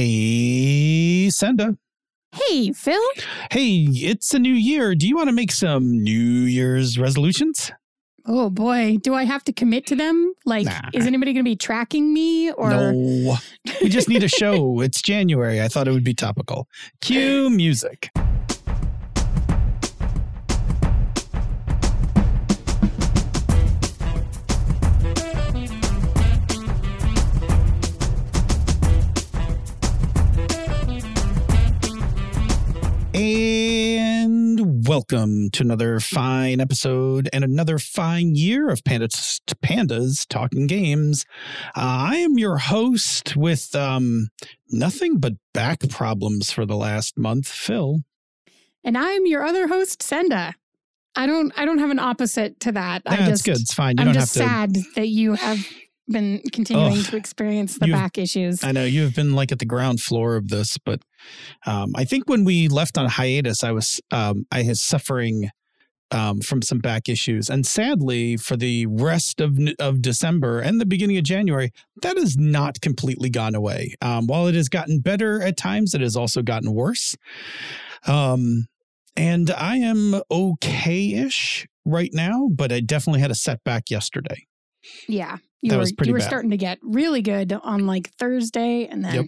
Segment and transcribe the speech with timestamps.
[0.00, 1.76] Hey, Senda.
[2.32, 2.98] Hey, Phil.
[3.50, 4.94] Hey, it's a new year.
[4.94, 6.14] Do you want to make some New
[6.46, 7.70] Year's resolutions?
[8.24, 10.32] Oh boy, do I have to commit to them?
[10.46, 10.88] Like, Nah.
[10.94, 13.36] is anybody going to be tracking me or no.
[13.82, 14.80] We just need a show.
[14.80, 15.60] it's January.
[15.60, 16.66] I thought it would be topical.
[17.02, 18.08] Cue music.
[34.90, 41.24] Welcome to another fine episode and another fine year of Pandas, Pandas Talking Games.
[41.76, 44.30] Uh, I am your host with um,
[44.68, 48.00] nothing but back problems for the last month, Phil.
[48.82, 50.56] And I'm your other host, Senda.
[51.14, 51.52] I don't.
[51.56, 53.02] I don't have an opposite to that.
[53.06, 53.60] I That's good.
[53.60, 53.96] It's fine.
[53.96, 54.80] You I'm don't just have to.
[54.80, 55.64] sad that you have
[56.10, 58.64] been continuing to experience the back issues.
[58.64, 61.02] I know you have been like at the ground floor of this, but
[61.66, 65.50] um, I think when we left on hiatus, I was um, I was suffering
[66.10, 70.86] um, from some back issues, and sadly, for the rest of of December and the
[70.86, 73.94] beginning of January, that has not completely gone away.
[74.02, 77.16] Um, while it has gotten better at times, it has also gotten worse.
[78.06, 78.66] Um,
[79.16, 84.46] and I am okay-ish right now, but I definitely had a setback yesterday.
[85.08, 86.26] Yeah, you That were was pretty you were bad.
[86.28, 89.26] starting to get really good on like Thursday, and then Yep.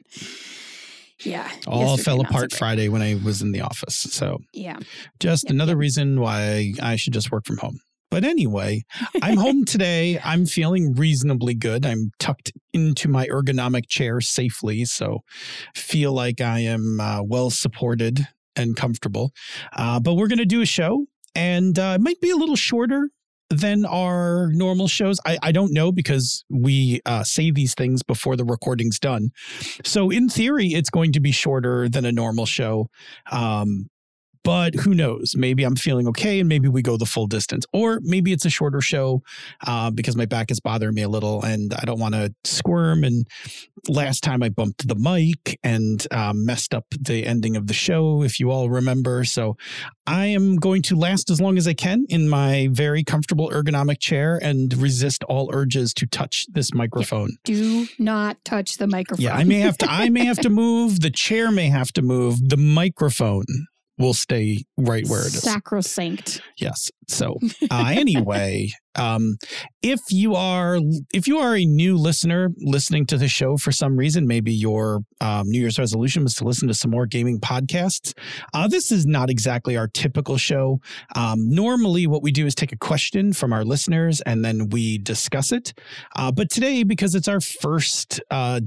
[1.24, 2.52] yeah, All fell not so apart.
[2.55, 3.94] Friday when I was in the office.
[3.96, 4.78] So Yeah,
[5.20, 5.78] Just Yep, another yep.
[5.78, 7.78] reason why I should just work from home.
[8.10, 8.83] But anyway,
[9.22, 10.20] I'm home today.
[10.22, 11.86] I'm feeling reasonably good.
[11.86, 15.20] I'm tucked into my ergonomic chair safely, so
[15.74, 19.33] feel like I am uh, well supported and comfortable.
[19.72, 22.56] Uh, but we're going to do a show, and uh, it might be a little
[22.56, 23.08] shorter
[23.53, 25.19] than our normal shows.
[25.27, 29.31] I, I don't know because we uh, say these things before the recording's done.
[29.84, 32.89] So in theory, it's going to be shorter than a normal show.
[33.30, 33.89] Um,
[34.45, 35.35] but who knows?
[35.37, 37.65] Maybe I'm feeling okay and maybe we go the full distance.
[37.73, 39.23] Or maybe it's a shorter show
[39.67, 43.05] uh, because my back is bothering me a little and I don't want to squirm.
[43.05, 43.27] And
[43.89, 48.23] last time I bumped the mic and um, messed up the ending of the show,
[48.23, 49.25] if you all remember.
[49.25, 49.57] So
[50.07, 54.01] I am going to last as long as I can in my very comfortable ergonomic
[54.01, 57.36] chair and resist all urges to touch this microphone.
[57.45, 59.25] do not touch the microphone.
[59.25, 59.86] Yeah, I may have to.
[59.89, 61.01] I may have to move.
[61.01, 62.48] The chair may have to move.
[62.48, 63.45] The microphone
[63.98, 65.42] will stay right where it is.
[65.42, 66.41] Sacrosanct.
[66.57, 66.91] Yes.
[67.08, 67.36] So
[67.70, 69.36] uh, anyway, um,
[69.83, 70.79] if you are
[71.13, 75.01] if you are a new listener listening to the show for some reason, maybe your
[75.20, 78.13] um, New Year's resolution was to listen to some more gaming podcasts.
[78.52, 80.80] Uh, this is not exactly our typical show.
[81.14, 84.98] Um, normally, what we do is take a question from our listeners and then we
[84.98, 85.73] discuss it.
[86.17, 88.61] Uh, but today, because it's our first uh,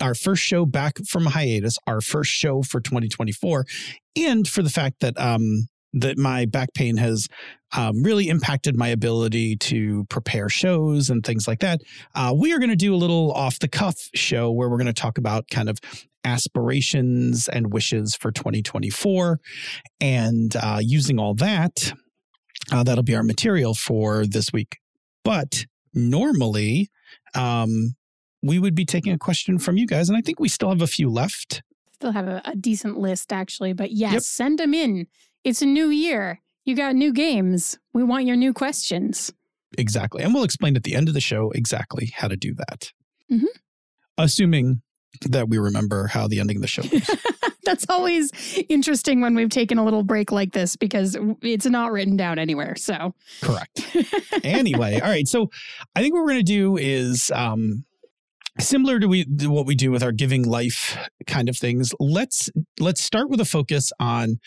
[0.00, 3.64] our first show back from hiatus, our first show for 2024,
[4.16, 7.28] and for the fact that um, that my back pain has
[7.76, 11.80] um, really impacted my ability to prepare shows and things like that.
[12.14, 14.86] Uh, we are going to do a little off the cuff show where we're going
[14.86, 15.78] to talk about kind of
[16.24, 19.38] aspirations and wishes for 2024
[20.00, 21.92] and uh, using all that.
[22.70, 24.78] Uh, that'll be our material for this week.
[25.24, 26.90] But normally,
[27.34, 27.94] um,
[28.42, 30.82] we would be taking a question from you guys, and I think we still have
[30.82, 31.62] a few left.
[31.94, 34.22] Still have a, a decent list actually, but yes, Yep.
[34.22, 35.06] send them in.
[35.44, 36.40] It's a new year.
[36.64, 37.78] You got new games.
[37.92, 39.32] We want your new questions.
[39.78, 40.22] Exactly.
[40.22, 42.92] And we'll explain at the end of the show exactly how to do that.
[43.30, 43.46] Mhm.
[44.18, 44.82] Assuming
[45.26, 47.10] that we remember how the ending of the show goes.
[47.64, 48.30] That's always
[48.68, 52.74] interesting when we've taken a little break like this because it's not written down anywhere.
[52.76, 53.86] So, Correct.
[54.44, 55.28] Anyway, all right.
[55.28, 55.50] So
[55.94, 57.84] I think what we're going to do is um,
[58.58, 61.92] similar to, we, to what we do with our giving life kind of things.
[61.98, 64.38] Let's let's start with a focus on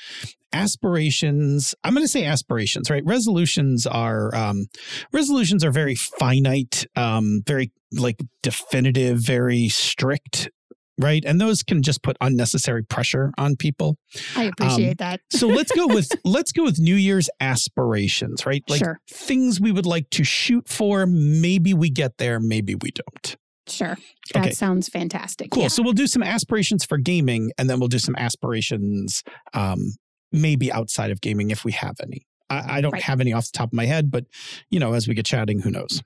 [0.54, 1.76] aspirations.
[1.84, 3.04] I'm going to say aspirations, right?
[3.06, 4.66] Resolutions are um,
[5.12, 10.50] resolutions are very finite, um, very like definitive, very strict.
[10.98, 11.26] Right.
[11.26, 13.98] And those can just put unnecessary pressure on people.
[14.38, 15.20] I appreciate that.
[15.30, 18.64] So let's go with let's go with New Year's aspirations, right?
[18.70, 19.00] Like Sure.
[19.12, 21.06] things we would like to shoot for.
[21.06, 23.36] Maybe we get there, maybe we don't.
[23.68, 23.98] Sure.
[24.34, 24.52] That Okay.
[24.52, 25.52] sounds fantastic.
[25.52, 25.64] Cool.
[25.64, 25.68] Yeah.
[25.70, 29.24] So we'll do some aspirations for gaming, and then we'll do some aspirations,
[29.54, 29.94] um,
[30.32, 32.26] maybe outside of gaming if we have any.
[32.50, 33.02] I, I don't Right.
[33.04, 34.26] have any off the top of my head, but
[34.70, 36.04] you know, as we get chatting, who knows?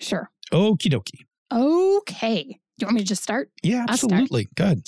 [0.00, 0.30] Sure.
[0.52, 1.26] Okie dokie.
[1.52, 2.42] Okay.
[2.44, 3.50] Do you want me to just start?
[3.62, 4.12] Yeah, I'll start.
[4.12, 4.48] absolutely.
[4.54, 4.82] Good.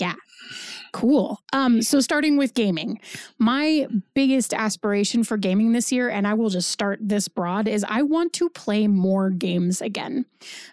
[0.93, 1.41] Cool.
[1.53, 3.01] Um, so starting with gaming,
[3.39, 7.85] my biggest aspiration for gaming this year, and I will just start this broad, is
[7.89, 10.27] I want to play more games again.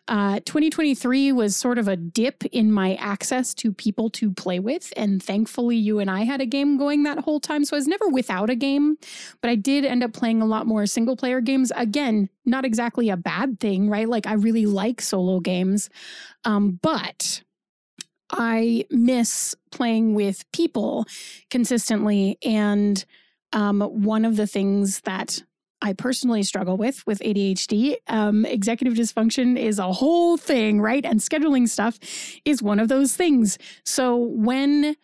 [0.08, 4.92] Uh, 2023 was sort of a dip in my access to people to play with,
[4.98, 7.64] and thankfully you and I had a game going that whole time.
[7.64, 8.98] So I was never without a game,
[9.42, 11.72] but I did end up playing a lot more single player games.
[11.76, 14.10] Again, not exactly a bad thing, right?
[14.10, 15.90] Like I really like solo games,
[16.44, 17.44] um, but
[18.30, 21.06] I miss playing with people
[21.50, 22.38] consistently.
[22.44, 23.04] And
[23.54, 25.42] um, one of the things that
[25.82, 31.06] I personally struggle with with ADHD, um, executive dysfunction is a whole thing, right?
[31.06, 32.00] And scheduling stuff
[32.46, 33.58] is one of those things.
[33.86, 34.96] So when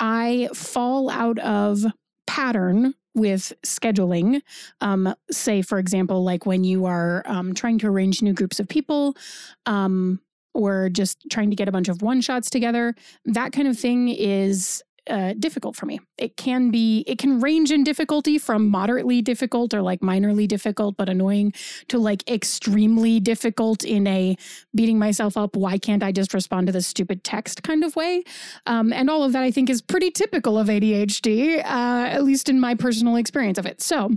[0.00, 1.84] I fall out of
[2.26, 4.42] pattern with scheduling,
[4.80, 8.68] um, say, for example, like when you are um, trying to arrange new groups of
[8.68, 9.16] people,
[9.64, 10.20] um,
[10.56, 12.94] or just trying to get a bunch of one shots together,
[13.24, 16.00] that kind of thing is uh, difficult for me.
[16.18, 20.96] It can be, it can range in difficulty from moderately difficult or like minorly difficult
[20.96, 21.52] but annoying
[21.88, 24.36] to like extremely difficult in a
[24.74, 25.54] beating myself up.
[25.54, 28.24] Why can't I just respond to this stupid text kind of way?
[28.66, 32.48] Um, and all of that I think is pretty typical of ADHD, uh, at least
[32.48, 33.80] in my personal experience of it.
[33.80, 34.10] So,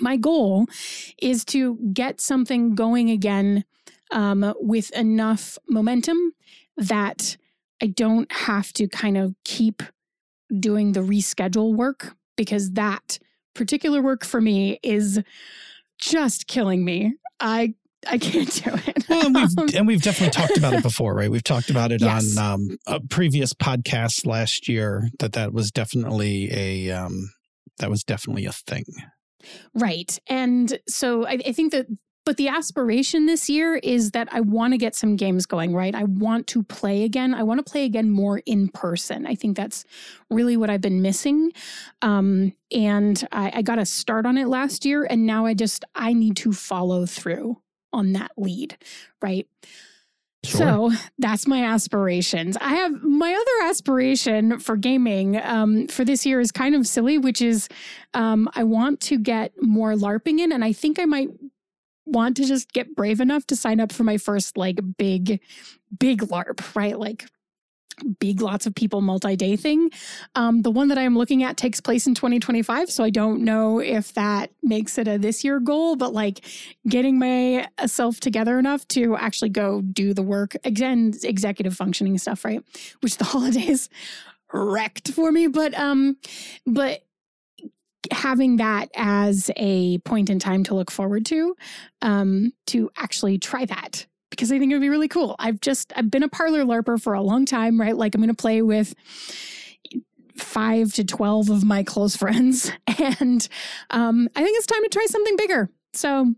[0.00, 0.66] my goal
[1.22, 3.64] is to get something going again
[4.14, 6.32] um, with enough momentum
[6.76, 7.36] that
[7.82, 9.82] I don't have to kind of keep
[10.58, 13.18] doing the reschedule work because that
[13.54, 15.20] particular work for me is
[15.98, 17.14] just killing me.
[17.40, 17.74] I
[18.06, 19.08] I can't do it.
[19.08, 21.30] well, and we've and we've definitely talked about it before, right?
[21.30, 22.36] We've talked about it yes.
[22.36, 27.30] on um, a previous podcast last year that that was definitely a um,
[27.78, 28.84] that was definitely a thing.
[29.74, 31.86] Right, and so I, I think that
[32.24, 35.94] but the aspiration this year is that I want to get some games going, right?
[35.94, 37.34] I want to play again.
[37.34, 39.26] I want to play again more in person.
[39.26, 39.84] I think that's
[40.30, 41.52] really what I've been missing.
[42.02, 45.84] Um, and I, I got a start on it last year, and now I just
[45.94, 47.60] I need to follow through
[47.92, 48.76] on that lead,
[49.22, 49.46] right?
[50.44, 50.58] Sure.
[50.58, 52.58] So that's my aspirations.
[52.60, 57.16] I have my other aspiration for gaming um, for this year is kind of silly,
[57.16, 57.68] which is
[58.12, 61.30] um, I want to get more LARPing in, and I think I might
[62.06, 65.40] want to just get brave enough to sign up for my first like big,
[65.98, 66.98] big LARP, right?
[66.98, 67.26] Like
[68.18, 69.90] big lots of people multi-day thing
[70.34, 73.78] um, the one that i'm looking at takes place in 2025 so i don't know
[73.78, 76.44] if that makes it a this year goal but like
[76.88, 82.62] getting myself together enough to actually go do the work again executive functioning stuff right
[83.00, 83.88] which the holidays
[84.52, 86.16] wrecked for me but um
[86.66, 87.04] but
[88.10, 91.56] having that as a point in time to look forward to,
[92.02, 95.36] um, to actually try that because I think it would be really cool.
[95.38, 97.96] I've just I've been a parlor larper for a long time, right?
[97.96, 98.94] Like I'm going to play with
[100.36, 103.48] five to twelve of my close friends, and
[103.90, 105.70] um, I think it's time to try something bigger.
[105.92, 106.34] So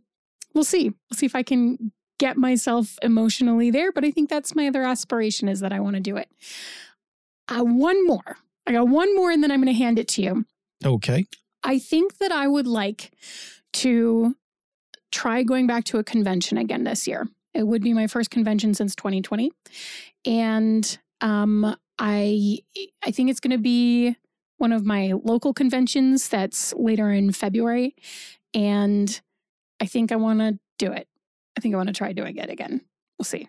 [0.55, 0.91] we'll see.
[0.91, 3.93] We'll see if I can get myself emotionally there.
[3.93, 6.29] But I think that's my other aspiration is that I want to do it.
[7.49, 8.37] Uh, one more.
[8.67, 10.45] I got one more, and then I'm going to hand it to you.
[10.85, 11.25] Okay.
[11.67, 13.11] I think that I would like
[13.75, 14.35] to
[15.11, 17.29] try going back to a convention again this year.
[17.55, 19.51] It would be my first convention since 2020.
[20.25, 22.59] And um, I
[23.05, 24.17] I think it's going to be
[24.59, 27.95] one of my local conventions that's later in February.
[28.55, 29.21] And
[29.81, 31.09] I think I want to do it.
[31.59, 32.81] I think I want to try doing it again.
[33.19, 33.49] We'll see.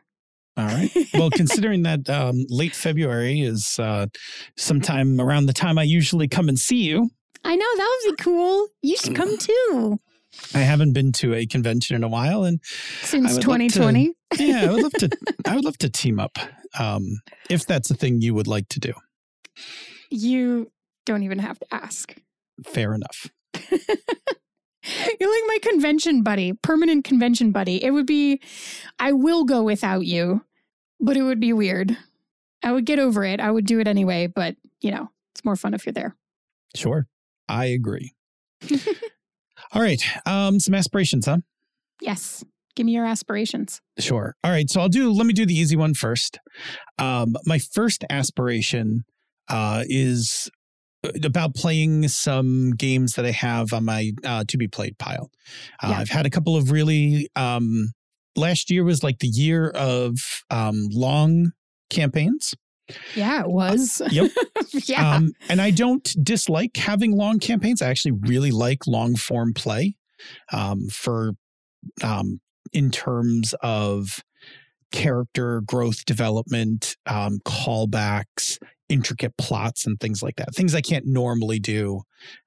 [0.57, 0.91] All right.
[1.13, 4.07] Well, considering that um, late February is uh,
[4.55, 7.09] sometime around the time I usually come and see you,
[7.43, 8.67] I know that would be cool.
[8.81, 9.99] You should come too.
[10.53, 12.59] I haven't been to a convention in a while, and
[13.01, 14.13] since 2020.
[14.31, 15.09] To, yeah, I would love to.
[15.45, 16.37] I would love to team up,
[16.77, 18.93] um, if that's a thing you would like to do.
[20.09, 20.71] You
[21.05, 22.15] don't even have to ask.
[22.65, 23.27] Fair enough.
[25.19, 27.83] You're like my convention buddy, permanent convention buddy.
[27.83, 28.41] It would be,
[28.99, 30.45] I will go without you,
[30.99, 31.97] but it would be weird.
[32.63, 33.39] I would get over it.
[33.39, 36.15] I would do it anyway, but you know, it's more fun if you're there.
[36.75, 37.07] Sure.
[37.49, 38.13] I agree.
[39.73, 40.01] All right.
[40.25, 41.37] Um, some aspirations, huh?
[42.01, 42.43] Yes.
[42.75, 43.81] Give me your aspirations.
[43.99, 44.35] Sure.
[44.43, 44.69] All right.
[44.69, 46.39] So I'll do, let me do the easy one first.
[46.99, 49.03] Um, my first aspiration
[49.49, 50.49] uh, is
[51.03, 55.31] uh, about playing some games that I have on my uh, to be played pile.
[55.81, 55.99] Uh, yeah.
[55.99, 57.93] I've had a couple of really, um,
[58.35, 60.15] last year was like the year of
[60.51, 61.51] um, long
[61.89, 62.53] campaigns.
[63.15, 64.01] Yeah, it was.
[64.01, 64.31] Uh, yep.
[64.71, 65.15] yeah.
[65.15, 67.81] Um, and I don't dislike having long campaigns.
[67.81, 69.95] I actually really like long form play
[70.51, 71.33] um, for
[72.03, 72.39] um,
[72.73, 74.23] in terms of
[74.91, 78.57] character growth development, um, callbacks,
[78.89, 80.55] intricate plots and things like that.
[80.55, 82.01] Things I can't normally do.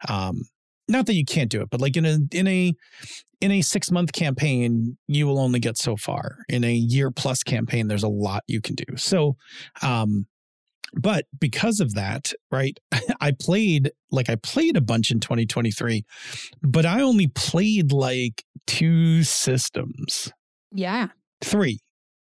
[0.09, 0.43] Um,
[0.91, 2.75] not that you can't do it, but like in a in a
[3.41, 6.39] in a six month campaign, you will only get so far.
[6.49, 8.97] In a year plus campaign, there's a lot you can do.
[8.97, 9.37] So,
[9.83, 10.27] um,
[10.95, 12.79] but because of that, right,
[13.21, 16.05] I played like I played a bunch in 2023,
[16.63, 20.33] but I only played like two systems.
[20.73, 21.09] Yeah.
[21.41, 21.81] Three Three?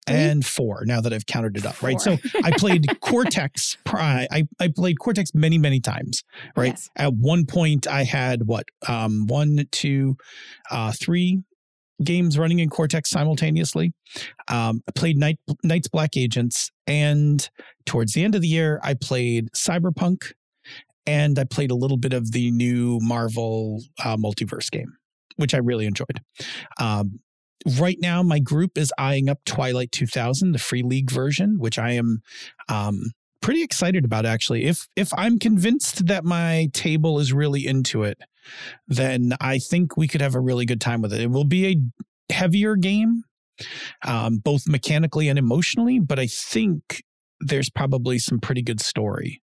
[0.07, 1.99] And four now that I've counted it up, right?
[1.99, 3.77] So I played Cortex.
[3.87, 6.23] I, I played Cortex many, many times,
[6.55, 6.73] right?
[6.73, 6.89] Yes.
[6.95, 10.15] At one point, I had what, um, one, two,
[10.69, 11.41] uh, three
[12.03, 13.93] games running in Cortex simultaneously.
[14.47, 17.47] Um, I played Night, Night's Black Agents, and
[17.85, 20.33] towards the end of the year, I played Cyberpunk,
[21.05, 24.97] and I played a little bit of the new Marvel uh, multiverse game,
[25.37, 26.21] which I really enjoyed.
[26.79, 27.19] Um,
[27.79, 31.91] right now, my group is eyeing up Twilight 2000, the free league version, which I
[31.91, 32.21] am
[32.69, 34.25] um, pretty excited about.
[34.25, 38.19] Actually, if if I'm convinced that my table is really into it,
[38.87, 41.21] then I think we could have a really good time with it.
[41.21, 43.23] It will be a heavier game,
[44.03, 47.03] um, both mechanically and emotionally, but I think
[47.39, 49.41] there's probably some pretty good story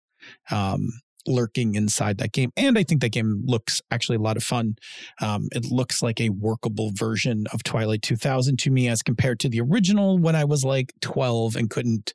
[0.50, 0.90] um,
[1.28, 2.52] lurking inside that game.
[2.58, 4.76] And I think that game looks actually a lot of fun.
[5.22, 9.50] Um, it looks like a workable version of Twilight 2000 to me as compared to
[9.50, 12.14] the original when I was like 12 and couldn't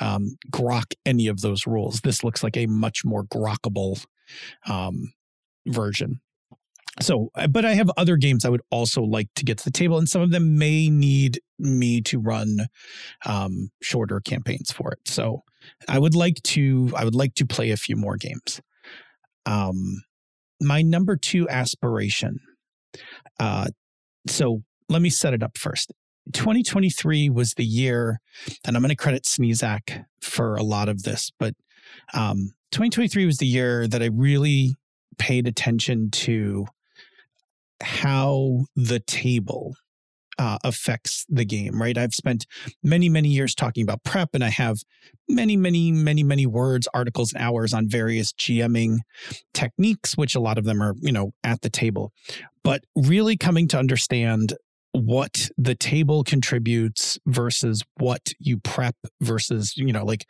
[0.00, 2.00] um, grok any of those rules.
[2.00, 4.04] This looks like a much more grokkable
[4.68, 5.12] um,
[5.66, 6.20] version.
[7.00, 9.70] So, uh, but I have other games I would also like to get to the
[9.70, 12.66] table, and some of them may need me to run
[13.24, 14.98] um, shorter campaigns for it.
[15.04, 15.44] So,
[15.88, 18.60] I would like to I would like to play a few more games.
[19.46, 20.02] Um,
[20.60, 22.40] my number two aspiration.
[23.38, 23.68] Uh,
[24.26, 25.92] so let me set it up first.
[26.32, 28.20] 2023 was the year,
[28.64, 31.54] and I'm going to credit Sneezak for a lot of this, but
[32.12, 34.74] um, 2023 was the year that I really
[35.16, 36.66] paid attention to
[37.82, 39.74] how the table
[40.38, 41.98] uh, affects the game, right?
[41.98, 42.46] I've spent
[42.82, 44.78] many, many years talking about prep, and I have
[45.28, 48.98] many, many, many, many words, articles, and hours on various GMing
[49.52, 52.12] techniques, which a lot of them are, you know, at the table.
[52.62, 54.54] But really coming to understand
[54.92, 60.26] what the table contributes versus what you prep versus, you know, like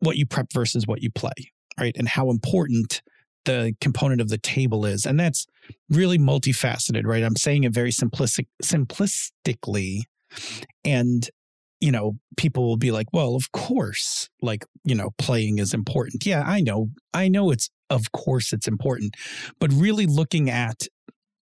[0.00, 1.96] what you prep versus what you play, right?
[1.96, 3.02] And how important
[3.46, 5.06] the component of the table is.
[5.06, 5.46] And that's
[5.88, 7.24] really multifaceted, right?
[7.24, 10.02] I'm saying it very simplistic simplistically.
[10.84, 11.28] And,
[11.80, 16.26] you know, people will be like, well, of course, like, you know, playing is important.
[16.26, 16.90] Yeah, I know.
[17.14, 19.14] I know it's of course it's important.
[19.58, 20.86] But really looking at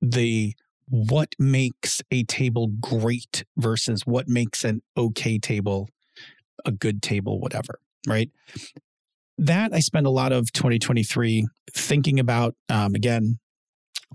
[0.01, 0.53] the
[0.89, 5.89] what makes a table great versus what makes an okay table
[6.65, 8.29] a good table, whatever, right?
[9.37, 12.55] That I spent a lot of 2023 thinking about.
[12.69, 13.39] Um, again,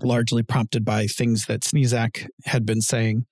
[0.03, 3.25] largely prompted by things that Sneezak had been saying.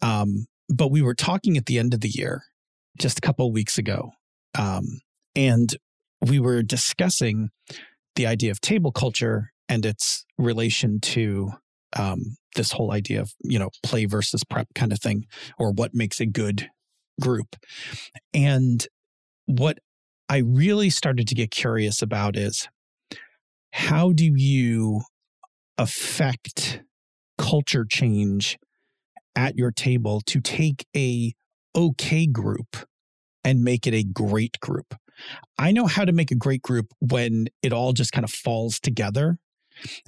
[0.00, 2.42] Um, but we were talking at the end of the year,
[2.98, 4.12] just a couple weeks ago,
[4.58, 5.00] um,
[5.34, 5.76] and
[6.20, 7.50] we were discussing
[8.16, 11.52] the idea of table culture and its relation to
[11.96, 15.26] um, this whole idea of you know play versus prep kind of thing,
[15.58, 16.68] or what makes a good
[17.20, 17.56] group.
[18.32, 18.86] And
[19.46, 19.78] what
[20.32, 22.66] I really started to get curious about is
[23.70, 25.02] how do you
[25.76, 26.80] affect
[27.36, 28.58] culture change
[29.36, 31.34] at your table to take a
[31.76, 32.78] okay group
[33.44, 34.94] and make it a great group.
[35.58, 38.80] I know how to make a great group when it all just kind of falls
[38.80, 39.36] together.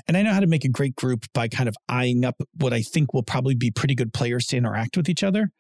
[0.09, 2.73] And I know how to make a great group by kind of eyeing up what
[2.73, 5.51] I think will probably be pretty good players to interact with each other.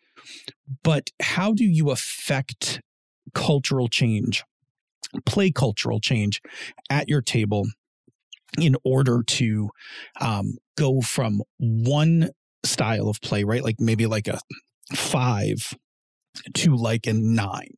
[0.83, 2.81] But how do you affect
[3.35, 4.43] cultural change,
[5.27, 6.41] play cultural change
[6.91, 7.67] at your table
[8.59, 9.71] in order to
[10.21, 12.31] um, go from one
[12.65, 13.63] style of play, right?
[13.65, 14.39] Like maybe like a
[14.95, 15.75] five
[16.55, 17.75] to like a nine,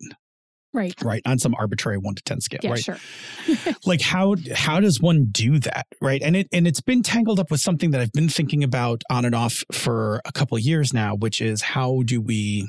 [0.73, 0.95] Right.
[1.03, 1.23] right?
[1.25, 2.85] On some arbitrary one to 10 scale, Yeah, right?
[2.85, 2.99] sure.
[3.87, 7.51] like how how does one do that right and it and it's been tangled up
[7.51, 10.93] with something that i've been thinking about on and off for a couple of years
[10.93, 12.69] now which is how do we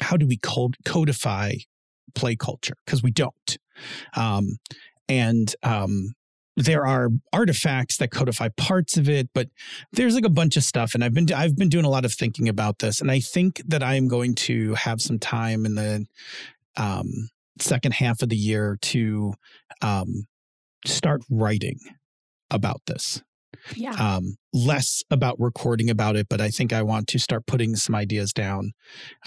[0.00, 0.38] how do we
[0.84, 1.54] codify
[2.14, 3.56] play culture because we don't
[4.14, 4.58] um
[5.08, 6.14] and um
[6.58, 9.48] there are artifacts that codify parts of it but
[9.92, 12.12] there's like a bunch of stuff and i've been i've been doing a lot of
[12.12, 15.74] thinking about this and i think that i am going to have some time in
[15.74, 16.06] the
[16.76, 17.28] um
[17.60, 19.34] second half of the year to
[19.82, 20.26] um,
[20.84, 21.78] start writing
[22.50, 23.22] about this.
[23.74, 23.92] Yeah.
[23.92, 27.94] Um, less about recording about it, but I think I want to start putting some
[27.94, 28.72] ideas down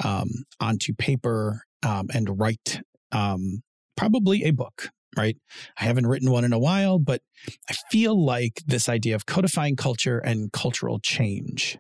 [0.04, 0.30] um,
[0.60, 3.64] onto paper um, and write um,
[4.00, 5.36] probably a book, right?
[5.78, 7.22] I haven't written one in a while, but
[7.70, 11.78] I feel like this idea of codifying culture and cultural change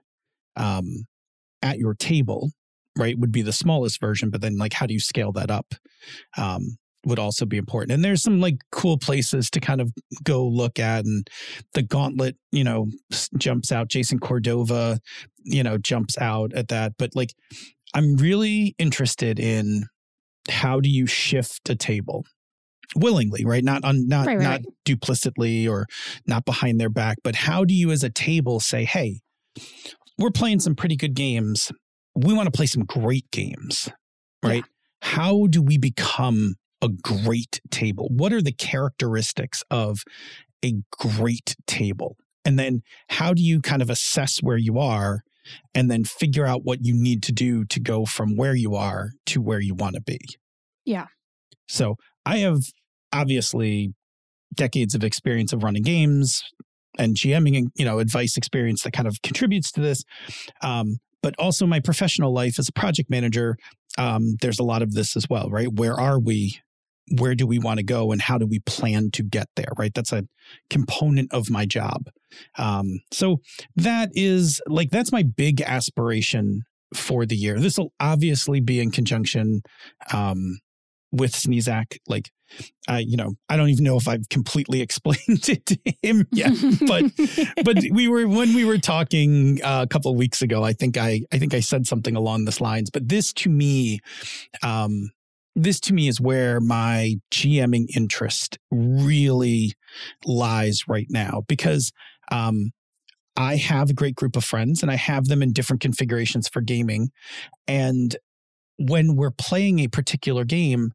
[0.57, 1.05] um,
[1.61, 2.51] at your table,
[2.97, 4.31] right, would be the smallest version.
[4.31, 5.75] But then, like, how do you scale that up?
[6.37, 7.93] Um, would also be important.
[7.93, 11.05] And there's some like cool places to kind of go look at.
[11.05, 11.25] And
[11.73, 12.87] the gauntlet, you know,
[13.37, 13.87] jumps out.
[13.87, 14.99] Jason Cordova,
[15.37, 16.95] you know, jumps out at that.
[16.99, 17.33] But like,
[17.93, 19.85] I'm really interested in
[20.49, 22.23] how do you shift a table
[22.95, 23.63] willingly, right?
[23.63, 24.65] Not on, not, right, right, not right.
[24.85, 25.85] duplicitly or
[26.25, 29.19] not behind their back, but how do you as a table say, hey,
[30.17, 31.71] we're playing some pretty good games.
[32.15, 33.89] We want to play some great games,
[34.43, 34.63] right?
[34.65, 35.09] Yeah.
[35.11, 38.09] How do we become a great table?
[38.11, 40.03] What are the characteristics of
[40.63, 42.17] a great table?
[42.43, 45.21] And then how do you kind of assess where you are
[45.73, 49.11] and then figure out what you need to do to go from where you are
[49.27, 50.19] to where you want to be?
[50.89, 51.05] Yeah.
[51.67, 52.61] So I have
[53.13, 53.93] obviously
[54.55, 56.43] decades of experience of running games
[56.97, 60.03] and GMing, you know, advice experience that kind of contributes to this.
[60.63, 63.55] Um, but also my professional life as a project manager,
[63.99, 65.71] um, there's a lot of this as well, right?
[65.71, 66.59] Where are we
[67.17, 69.95] where do we want to go and how do we plan to get there right
[69.95, 70.25] that's a
[70.69, 72.03] component of my job
[72.59, 73.37] um, so
[73.75, 76.61] that is like that's my big aspiration
[76.93, 79.61] for the year this will obviously be in conjunction
[80.13, 80.59] um,
[81.11, 81.97] with Sneezak.
[82.07, 82.31] Like,
[82.87, 86.53] I, you know, I don't even know if I've completely explained it to him yet,
[86.87, 87.05] but
[87.63, 90.63] but we were when we were talking uh, a couple of weeks ago.
[90.63, 92.89] I think I I think I said something along this lines.
[92.89, 93.99] But this to me,
[94.63, 95.11] um,
[95.55, 99.73] this to me is where my GMing interest really
[100.25, 101.91] lies right now because
[102.31, 102.71] um,
[103.35, 106.61] I have a great group of friends and I have them in different configurations for
[106.61, 107.11] gaming.
[107.67, 108.15] And
[108.79, 110.91] when we're playing a particular game,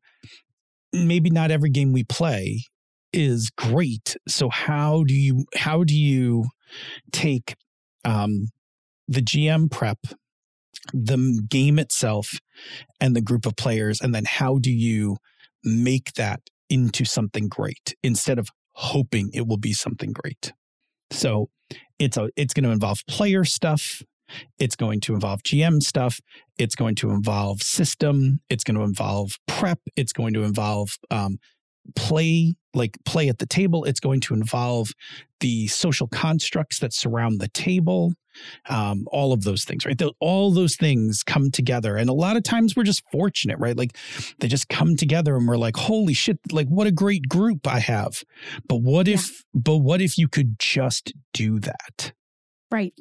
[0.93, 2.65] maybe not every game we play
[3.13, 4.17] is great.
[4.27, 6.47] So how do you how do you
[7.13, 7.55] take
[8.05, 8.49] um,
[9.07, 9.99] the GM prep
[10.93, 12.39] the game itself
[13.01, 15.17] and the group of players and then how do you
[15.63, 20.53] make that into something great instead of hoping it will be something great
[21.11, 21.49] so
[21.99, 24.03] it's a it's going to involve player stuff
[24.59, 26.21] it's going to involve gm stuff.
[26.59, 28.41] It's going to involve system.
[28.49, 29.81] It's going to involve prep.
[29.97, 31.39] It's going to involve um,
[31.97, 33.85] play like play at the table.
[33.85, 34.93] It's going to involve
[35.41, 38.15] the social constructs that surround the table.
[38.69, 40.01] Um, all of those things right?
[40.19, 41.97] All those things come together.
[41.97, 43.77] And a lot of times we're just fortunate right?
[43.77, 43.97] Like
[44.41, 47.79] they just come together and we're like holy shit like what a great group i
[47.79, 48.25] have.
[48.69, 49.15] But what yeah.
[49.15, 52.13] if but what if you could just do that?
[52.73, 52.95] Right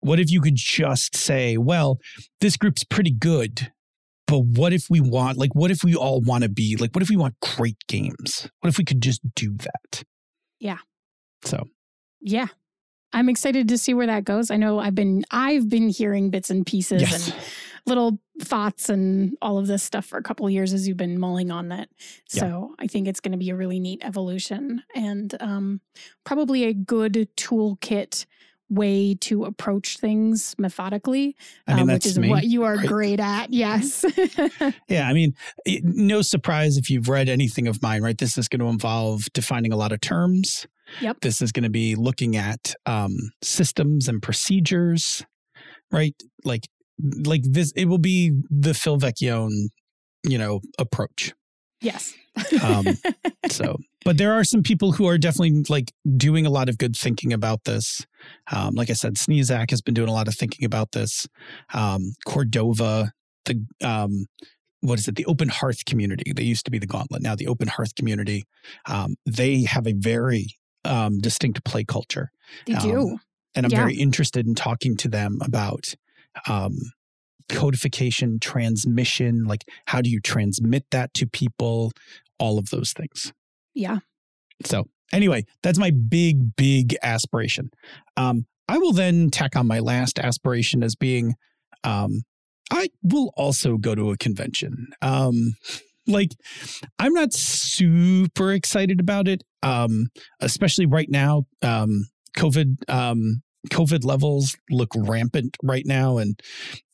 [0.00, 1.98] what if you could just say well
[2.40, 3.72] this group's pretty good
[4.28, 7.02] but what if we want, like, what if we all want to be, like, what
[7.02, 8.48] if we want great games?
[8.60, 10.04] What if we could just do that?
[10.60, 10.78] Yeah.
[11.44, 11.64] So,
[12.20, 12.48] yeah.
[13.14, 14.50] I'm excited to see where that goes.
[14.50, 17.28] I know I've been I've been hearing bits and pieces yes.
[17.28, 17.36] and
[17.86, 21.50] little thoughts and all of this stuff for a couple years as you've been mulling
[21.50, 21.88] on that.
[22.28, 22.84] So yeah.
[22.84, 25.80] I think it's going to be a really neat evolution and um,
[26.24, 28.26] probably a good toolkit
[28.70, 32.86] way to approach things methodically, I mean, um, which is me, what you are right?
[32.86, 33.52] great at.
[33.52, 34.04] Yes.
[34.88, 35.08] yeah.
[35.08, 35.34] I mean,
[35.82, 38.18] no surprise if you've read anything of mine, right?
[38.18, 40.66] This is going to involve defining a lot of terms.
[41.00, 41.20] Yep.
[41.20, 45.24] This is going to be looking at um, systems and procedures,
[45.90, 46.14] right?
[46.44, 49.68] Like, like this, it will be the Phil Vecchione,
[50.24, 51.32] you know, approach.
[51.80, 52.14] Yes.
[52.62, 52.86] um,
[53.50, 56.96] so, but there are some people who are definitely like doing a lot of good
[56.96, 58.06] thinking about this.
[58.52, 61.26] Um, like I said, Sneezak has been doing a lot of thinking about this.
[61.74, 63.12] Um, Cordova,
[63.44, 64.26] the um,
[64.80, 65.16] what is it?
[65.16, 66.32] The Open Hearth community.
[66.32, 67.22] They used to be the Gauntlet.
[67.22, 68.44] Now the Open Hearth community.
[68.86, 72.30] Um, they have a very um, distinct play culture.
[72.66, 73.00] They do.
[73.00, 73.20] Um,
[73.54, 73.78] and I'm yeah.
[73.78, 75.94] very interested in talking to them about
[76.48, 76.78] um,
[77.48, 81.92] codification, transmission, like how do you transmit that to people,
[82.38, 83.32] all of those things.
[83.78, 83.98] Yeah.
[84.64, 87.70] So, anyway, that's my big, big aspiration.
[88.16, 91.34] Um, I will then tack on my last aspiration as being
[91.84, 92.22] um,
[92.70, 94.88] I will also go to a convention.
[95.00, 95.54] Um,
[96.06, 96.32] like,
[96.98, 100.08] I'm not super excited about it, um,
[100.40, 101.44] especially right now.
[101.62, 106.40] Um, COVID um, COVID levels look rampant right now, and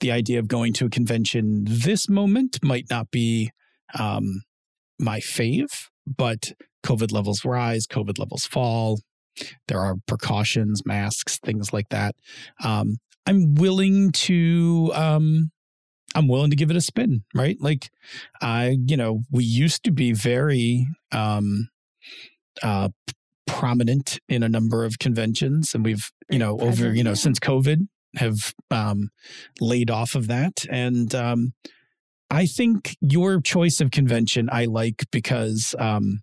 [0.01, 3.51] the idea of going to a convention this moment might not be
[3.99, 4.43] um,
[4.99, 6.53] my fave, but
[6.85, 9.01] COVID levels rise, COVID levels fall.
[9.67, 12.15] There are precautions, masks, things like that.
[12.63, 14.93] Um, I'm willing to.
[14.95, 15.51] Um,
[16.15, 17.57] I'm willing to give it a spin, right?
[17.61, 17.91] Like
[18.41, 21.69] I, you know, we used to be very um
[22.63, 22.91] uh
[23.47, 27.89] prominent in a number of conventions and we've, you know, over, you know, since COVID
[28.17, 29.11] have um
[29.61, 31.53] laid off of that and um
[32.31, 36.21] I think your choice of convention I like because um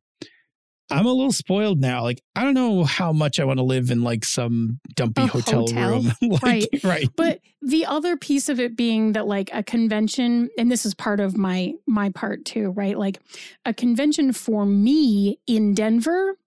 [0.92, 2.04] I'm a little spoiled now.
[2.04, 5.62] Like I don't know how much I want to live in like some dumpy hotel,
[5.62, 6.12] hotel, room.
[6.22, 6.68] like, right.
[6.84, 7.10] right.
[7.16, 11.20] But the other piece of it being that like a convention and this is part
[11.20, 12.98] of my my part too, right?
[12.98, 13.20] Like
[13.66, 16.38] a convention for me in Denver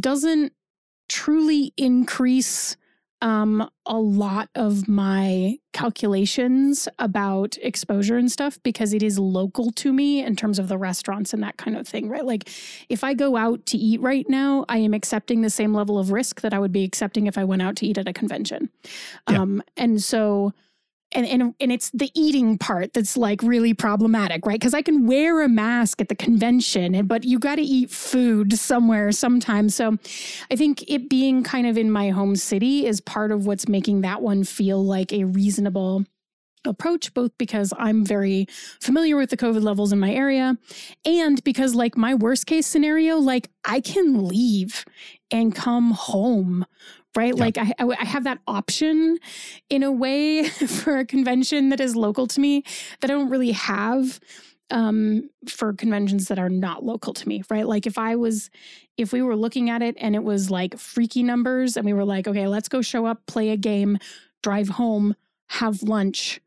[0.00, 0.52] doesn't
[1.08, 2.76] truly increase
[3.22, 9.92] um a lot of my calculations about exposure and stuff because it is local to
[9.92, 12.48] me in terms of the restaurants and that kind of thing right like
[12.88, 16.12] if i go out to eat right now i am accepting the same level of
[16.12, 18.68] risk that i would be accepting if i went out to eat at a convention
[19.30, 19.40] Yeah.
[19.40, 20.52] um and so
[21.16, 24.60] and, and and it's the eating part that's like really problematic, right?
[24.60, 28.52] Because I can wear a mask at the convention, but you got to eat food
[28.52, 29.70] somewhere sometime.
[29.70, 29.96] So,
[30.50, 34.02] I think it being kind of in my home city is part of what's making
[34.02, 36.04] that one feel like a reasonable
[36.66, 38.46] approach both because I'm very
[38.80, 40.58] familiar with the covid levels in my area
[41.04, 44.84] and because like my worst case scenario like I can leave
[45.30, 46.64] and come home
[47.16, 47.34] right?
[47.36, 47.42] Yeah.
[47.44, 49.18] like I, I I have that option
[49.70, 52.62] in a way for a convention that is local to me
[53.00, 54.20] that I don't really have
[54.70, 57.66] um for conventions that are not local to me right?
[57.66, 58.50] Like if I was
[58.96, 62.04] if we were looking at it and it was like freaky numbers and we were
[62.04, 63.98] like okay let's go show up play a game
[64.42, 65.14] drive home
[65.48, 66.40] have lunch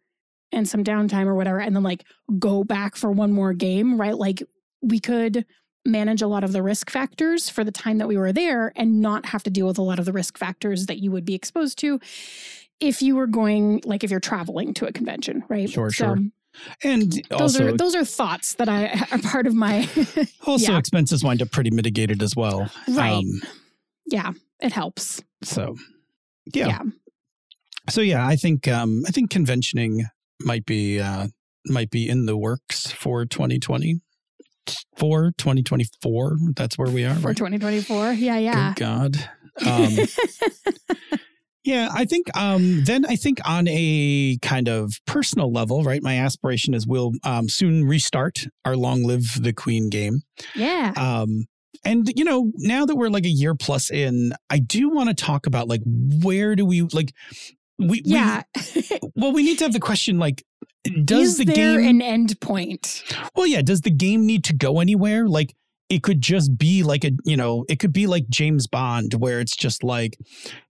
[0.51, 2.03] and some downtime or whatever and then like
[2.39, 4.17] go back for one more game right?
[4.17, 4.43] Like
[4.81, 5.45] we could
[5.85, 9.01] manage a lot of the risk factors for the time that we were there and
[9.01, 11.33] not have to deal with a lot of the risk factors that you would be
[11.35, 11.99] exposed to
[12.79, 16.17] if you were going like if you're traveling to a convention right Sure, so sure.
[16.83, 19.87] And those also, are those are thoughts that i are part of my
[20.45, 20.77] also yeah.
[20.77, 22.69] expenses wind up pretty mitigated as well.
[22.89, 23.41] right Um,
[24.07, 25.75] yeah it helps so
[26.53, 26.67] yeah.
[26.67, 26.81] yeah
[27.89, 30.05] So yeah, I think um I think conventioning
[30.41, 31.27] might be uh
[31.65, 34.01] might be in the works for 2020
[34.97, 36.37] for 2024.
[36.55, 37.15] That's where we are.
[37.15, 37.37] for right?
[37.37, 39.29] 2024 yeah yeah Good God.
[39.65, 39.97] Um,
[41.63, 46.01] yeah, I think um, then I think on a kind of personal level, right?
[46.01, 50.21] My aspiration is we'll um, soon restart our Long Live the Queen game.
[50.55, 51.45] yeah Um,
[51.85, 55.15] and you know, now that we're like a year plus in, I do want to
[55.15, 57.13] talk about like where do we like
[57.77, 58.43] we yeah
[58.75, 60.43] we, well we need to have the question like
[61.03, 63.03] does is the there game an end point?
[63.35, 65.27] Well yeah does the game need to go anywhere?
[65.27, 65.55] Like
[65.89, 69.39] it could just be like a you know it could be like James Bond where
[69.39, 70.17] it's just like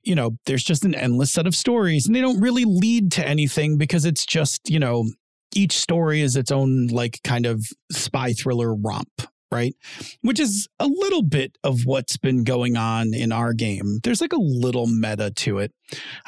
[0.03, 3.27] you know there's just an endless set of stories and they don't really lead to
[3.27, 5.05] anything because it's just you know
[5.53, 9.09] each story is its own like kind of spy thriller romp
[9.51, 9.73] right?
[10.21, 13.99] Which is a little bit of what's been going on in our game.
[14.03, 15.73] There's like a little meta to it.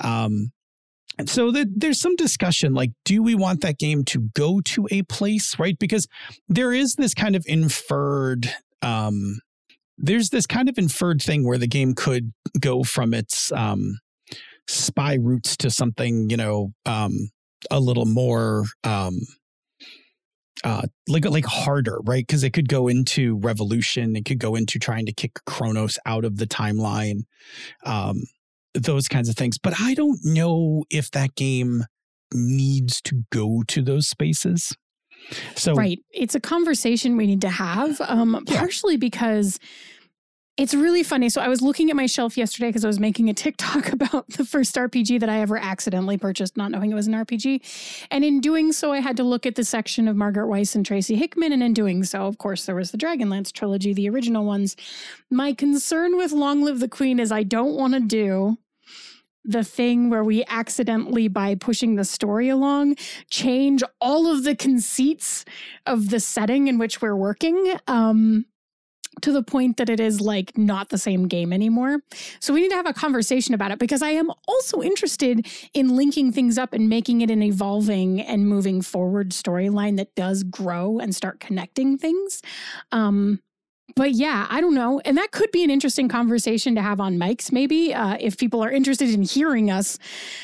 [0.03, 0.51] Um
[1.17, 4.87] and so that there's some discussion like do we want that game to go to
[4.91, 5.77] a place right?
[5.79, 6.07] Because
[6.47, 9.39] there is this kind of inferred um
[9.97, 13.99] there's this kind of inferred thing where the game could go from its um
[14.67, 17.29] spy roots to something you know um
[17.69, 19.19] a little more um
[20.63, 22.25] uh like like harder right?
[22.25, 24.15] Because it could go into revolution.
[24.15, 27.21] It could go into trying to kick Kronos out of the timeline.
[27.85, 28.23] Um
[28.73, 31.83] those kinds of things but i don't know if that game
[32.33, 34.75] needs to go to those spaces
[35.55, 35.99] so Right.
[36.11, 38.57] It's a conversation we need to have, um, Yeah.
[38.59, 39.59] partially because
[40.57, 41.29] it's really funny.
[41.29, 44.27] So I was looking at my shelf yesterday because I was making a TikTok about
[44.29, 48.05] the first RPG that I ever accidentally purchased, not knowing it was an RPG.
[48.11, 50.85] And in doing so, I had to look at the section of Margaret Weis and
[50.85, 51.53] Tracy Hickman.
[51.53, 54.75] And in doing so, of course, there was the Dragonlance trilogy, the original ones.
[55.29, 58.57] My concern with Long Live the Queen is I don't want to do
[59.43, 62.95] the thing where we accidentally, by pushing the story along,
[63.29, 65.45] change all of the conceits
[65.85, 68.45] of the setting in which we're working um,
[69.21, 71.99] to the point that it is like not the same game anymore.
[72.39, 75.95] So we need to have a conversation about it because I am also interested in
[75.95, 80.99] linking things up and making it an evolving and moving forward storyline that does grow
[80.99, 82.41] and start connecting things.
[82.91, 83.39] Um,
[83.95, 85.01] but yeah, I don't know.
[85.05, 87.93] And that could be an interesting conversation to have on mics, maybe.
[87.93, 89.97] Uh, if people are interested in hearing us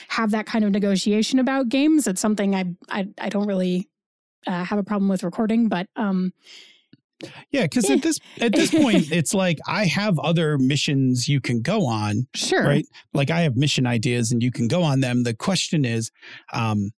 [0.09, 3.89] have that kind of negotiation about games, it's something I I, I don't really
[4.45, 5.69] uh, have a problem with recording.
[5.69, 6.33] But um,
[7.51, 11.61] yeah because at this at this point it's like i have other missions you can
[11.61, 12.63] go on sure.
[12.63, 16.11] right like i have mission ideas and you can go on them the question is
[16.53, 16.91] um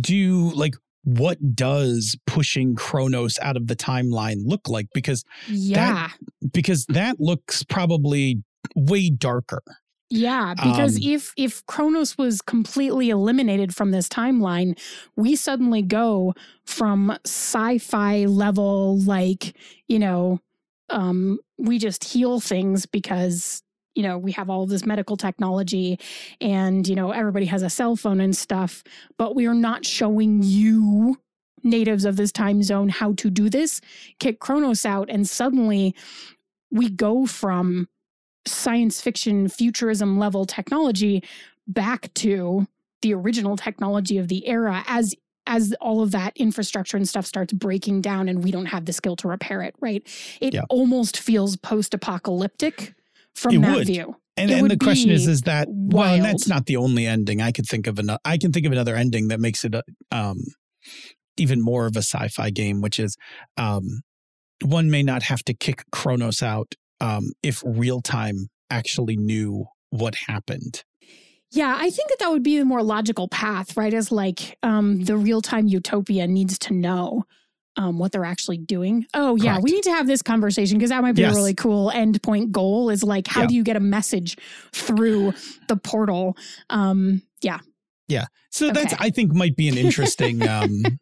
[0.00, 4.88] do you like what does pushing Kronos out of the timeline look like?
[4.92, 6.08] Because yeah,
[6.42, 8.42] that, because that looks probably
[8.74, 9.62] way darker.
[10.10, 14.78] Yeah, because Um, if if Kronos was completely eliminated from this timeline,
[15.16, 19.54] we suddenly go from sci-fi level like,
[19.86, 20.40] you know,
[20.90, 23.62] um we just heal things because
[23.94, 25.98] you know, we have all this medical technology
[26.40, 28.82] and you know, everybody has a cell phone and stuff,
[29.18, 31.16] but we are not showing you
[31.64, 33.80] natives of this time zone how to do this.
[34.20, 35.94] Kick Kronos out and suddenly
[36.70, 37.88] we go from
[38.50, 41.22] science fiction futurism level technology
[41.66, 42.66] back to
[43.02, 45.14] the original technology of the era as
[45.46, 48.92] as all of that infrastructure and stuff starts breaking down and we don't have the
[48.92, 50.02] skill to repair it right
[50.40, 50.62] it Yeah.
[50.68, 52.94] almost feels post-apocalyptic
[53.34, 53.86] from It that would.
[53.86, 57.40] view And, and the question is, is that well, and that's not the only ending.
[57.40, 58.20] I could think of another.
[58.24, 59.74] I can think of another ending that makes it
[60.12, 60.36] um,
[61.36, 63.16] even more of a sci-fi game, which is
[63.56, 64.02] um,
[64.62, 70.14] one may not have to kick Kronos out um, if real time actually knew what
[70.14, 70.84] happened.
[71.50, 75.02] yeah i think that that would be the more logical path right as like um
[75.04, 77.24] the real-time utopia needs to know
[77.76, 79.06] um, what they're actually doing.
[79.14, 81.32] Oh, yeah, we need to have this conversation because that might be Yes.
[81.32, 82.90] a really cool endpoint goal.
[82.90, 83.46] Is like, how Yeah.
[83.46, 84.36] do you get a message
[84.72, 85.32] through
[85.68, 86.36] the portal?
[86.70, 87.60] Um, yeah,
[88.08, 88.24] Yeah.
[88.50, 90.42] So that's I think might be an interesting.
[90.48, 90.98] um,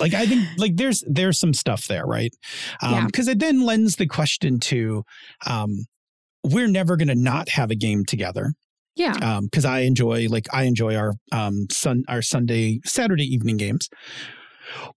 [0.00, 2.34] like I think like there's there's some stuff there, right?
[2.82, 3.06] Yeah.
[3.06, 5.04] Because it then lends the question to,
[5.46, 5.84] um,
[6.44, 8.52] we're never going to not have a game together.
[8.94, 13.88] yeah, because I enjoy like I enjoy our um sun our Sunday Saturday evening games,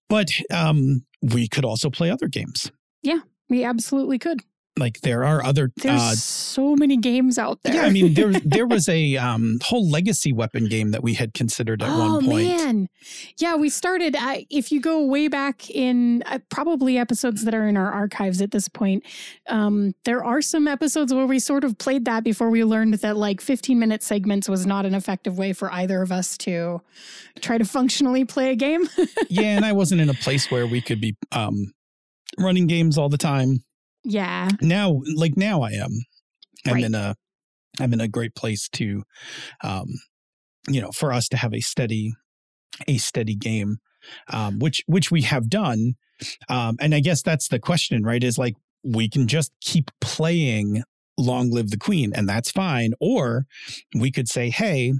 [0.08, 2.70] but um we could also play other games.
[3.02, 4.42] Yeah, we absolutely could.
[4.78, 5.70] Like there are other.
[5.76, 7.74] There's Uh, so many games out there.
[7.74, 11.34] yeah, I mean there there was a um, whole legacy weapon game that we had
[11.34, 12.48] considered at oh one point.
[12.48, 12.88] man,
[13.38, 14.16] yeah, we started.
[14.16, 18.40] Uh, if you go way back in uh, probably episodes that are in our archives
[18.40, 19.04] at this point,
[19.48, 23.16] um, there are some episodes where we sort of played that before we learned that
[23.18, 26.80] like 15 minute segments was not an effective way for either of us to
[27.40, 28.88] try to functionally play a game.
[29.28, 31.72] yeah, and I wasn't in a place where we could be um,
[32.38, 33.62] running games all the time.
[34.04, 35.90] Yeah, Now, like now, I am.
[36.66, 36.84] I'm Right.
[36.84, 37.16] in a
[37.80, 39.02] I'm in a great place to,
[39.64, 39.86] um,
[40.68, 42.12] you know, for us to have a steady
[42.86, 43.78] a steady game,
[44.28, 45.94] um, which which we have done.
[46.48, 48.22] Um, and I guess that's the question, right?
[48.22, 50.82] Is like we can just keep playing
[51.18, 53.46] Long Live the Queen, and that's fine, or
[53.94, 54.94] we could say, hey.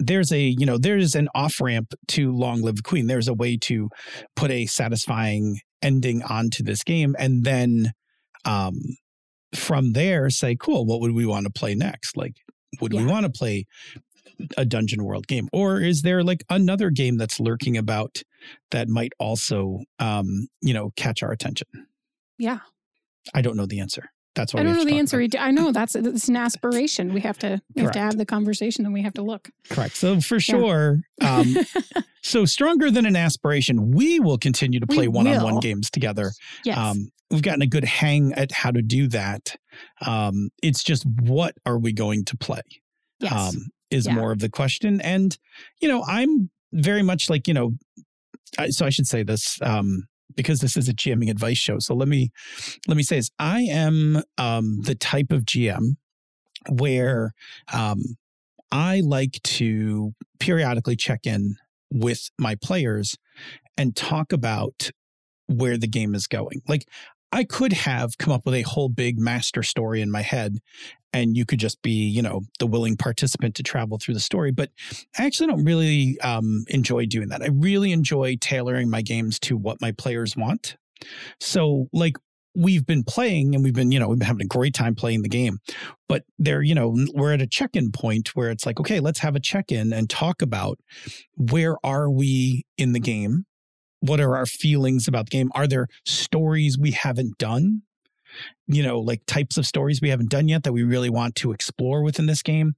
[0.00, 3.06] There's a, you know, there's an off ramp to Long Live the Queen.
[3.06, 3.88] There's a way to
[4.36, 7.92] put a satisfying ending onto this game, and then
[8.44, 8.78] um,
[9.54, 12.16] from there say, cool, what would we want to play next?
[12.16, 12.34] Like,
[12.80, 13.66] would we want to play
[14.56, 15.48] a dungeon world game?
[15.52, 18.22] Or is there like another game that's lurking about
[18.70, 21.66] that might also, um, you know, catch our attention?
[22.38, 22.60] yeah.
[23.34, 24.10] I don't know the answer.
[24.38, 25.20] That's why I don't know the answer.
[25.20, 27.12] about I know that's it's an aspiration.
[27.12, 29.50] We have to we have to have the conversation, and we have to look.
[29.68, 29.96] Correct.
[29.96, 31.56] So for sure, um,
[32.22, 36.30] so stronger than an aspiration, we will continue to play one-on-one games together.
[36.64, 36.78] yes.
[36.78, 39.56] Um, we've gotten a good hang at how to do that.
[40.06, 42.62] Um, it's just what are we going to play?
[43.20, 43.32] yes.
[43.32, 44.14] um, is Yeah.
[44.14, 45.00] more of the question.
[45.00, 45.36] And,
[45.80, 47.72] you know, I'm very much like, you know,
[48.58, 50.04] I, so I should say this um,
[50.36, 51.78] because this is a GMing advice show.
[51.78, 52.30] So let me,
[52.86, 53.30] let me say this.
[53.38, 55.96] I am um, the type of GM
[56.68, 57.32] where
[57.72, 58.02] um,
[58.70, 61.56] I like to periodically check in
[61.90, 63.16] with my players
[63.76, 64.90] and talk about
[65.46, 66.60] where the game is going.
[66.68, 66.86] Like
[67.32, 70.58] I could have come up with a whole big master story in my head
[71.12, 74.50] and you could just be, you know, the willing participant to travel through the story.
[74.50, 74.70] But
[75.18, 77.42] I actually don't really um, enjoy doing that.
[77.42, 80.76] I really enjoy tailoring my games to what my players want.
[81.40, 82.16] So, like,
[82.54, 85.22] we've been playing and we've been, you know, we've been having a great time playing
[85.22, 85.58] the game.
[86.08, 89.20] But there, you know, we're at a check in point where it's like, okay, let's
[89.20, 90.78] have a check in and talk about
[91.36, 93.44] where are we in the game?
[94.00, 95.50] What are our feelings about the game?
[95.54, 97.82] Are there stories we haven't done?
[98.66, 101.52] you know, like types of stories we haven't done yet that we really want to
[101.52, 102.74] explore within this game?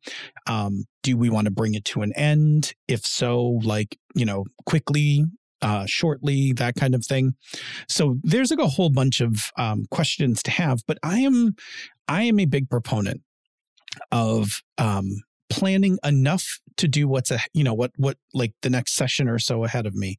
[0.46, 2.74] Um, do we want to bring it to an end?
[2.88, 5.24] If so, like, you know, quickly,
[5.62, 7.35] uh, shortly, that kind of thing.
[7.88, 11.54] So there's like a whole bunch of um, questions to have, but I am,
[12.09, 13.22] I am a big proponent
[14.12, 18.94] of um, planning enough to do what's a, you know, what, what like the next
[18.94, 20.16] session or so ahead of me,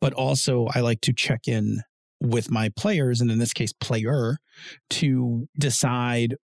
[0.00, 1.82] but also I like to check in
[2.20, 4.36] with my players, and in this case, player,
[4.90, 6.34] to decide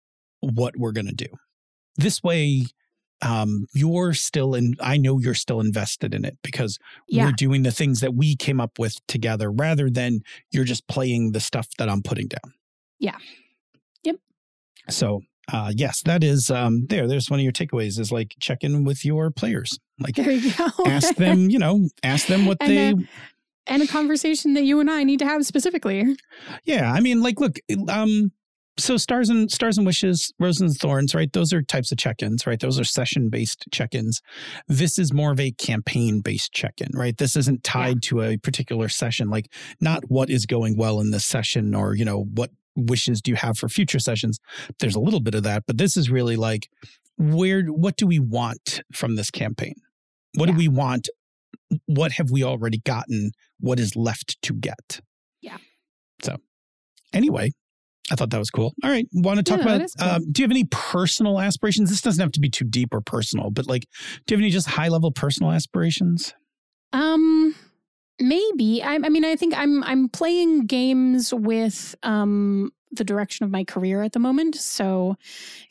[0.41, 1.27] what we're going to do.
[1.97, 2.67] This way,
[3.23, 7.27] um, you're still in, I know you're still invested in it because Yeah.
[7.27, 10.21] we're doing the things that we came up with together rather than
[10.51, 12.53] you're just playing the stuff that I'm putting down.
[12.99, 13.17] Yeah.
[14.05, 14.17] Yep.
[14.89, 15.23] So,
[15.53, 17.07] uh, yes, that is um, there.
[17.07, 19.79] There's one of your takeaways is like check in with your players.
[20.01, 20.67] Like There you go.
[20.87, 23.07] ask them, you know, ask them what And, they, uh,
[23.67, 26.17] and a conversation that you and I need to have specifically.
[26.65, 26.93] yeah.
[26.93, 28.33] I mean, like, look, um,
[28.79, 31.33] so stars and stars and wishes, roses and thorns, right?
[31.33, 32.61] Those are types of check-ins, right?
[32.61, 34.21] Those are session-based check-ins.
[34.69, 37.17] This is more of a campaign-based check-in, right?
[37.17, 41.25] This isn't tied to a particular session, like not what is going well in this
[41.25, 44.39] session or, you know, what wishes do you have for future sessions.
[44.79, 46.69] There's a little bit of that, but this is really like
[47.19, 49.75] where what do we want from this campaign?
[50.35, 50.55] What Yeah.
[50.55, 51.09] do we want?
[51.87, 53.33] What have we already gotten?
[53.59, 55.01] What is left to get?
[55.41, 55.57] Yeah.
[56.23, 56.37] So,
[57.13, 57.53] anyway,
[58.11, 58.73] I thought that was cool.
[58.85, 59.91] All right, want to talk Yeah, about?
[59.99, 60.09] cool.
[60.09, 61.91] Um, do you have any personal aspirations?
[61.91, 63.87] This doesn't have to be too deep or personal, but like,
[64.27, 66.35] do you have any just high level personal aspirations?
[66.93, 67.55] Um,
[68.21, 68.83] maybe.
[68.83, 73.65] I, I mean, I think I'm I'm playing games with um the direction of my
[73.65, 74.55] career at the moment.
[74.55, 75.17] So,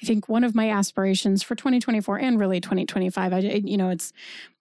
[0.02, 4.14] I think one of my aspirations for 2024 and really 2025, I you know, it's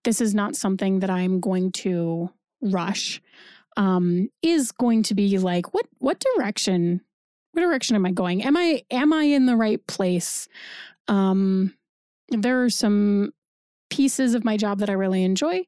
[0.04, 2.30] this is not something that I'm going to
[2.62, 3.20] rush.
[3.76, 7.00] Um, is going to be like what what direction
[7.52, 8.42] what direction am I going?
[8.42, 10.48] Am I am I in the right place?
[11.08, 11.74] Um,
[12.30, 13.32] there are some
[13.90, 15.66] pieces of my job that I really enjoy.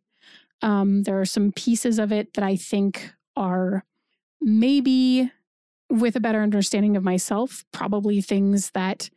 [0.63, 3.85] Um, there are some pieces of it that I think are
[4.41, 5.31] maybe
[5.91, 9.09] with a better understanding of myself, probably things that,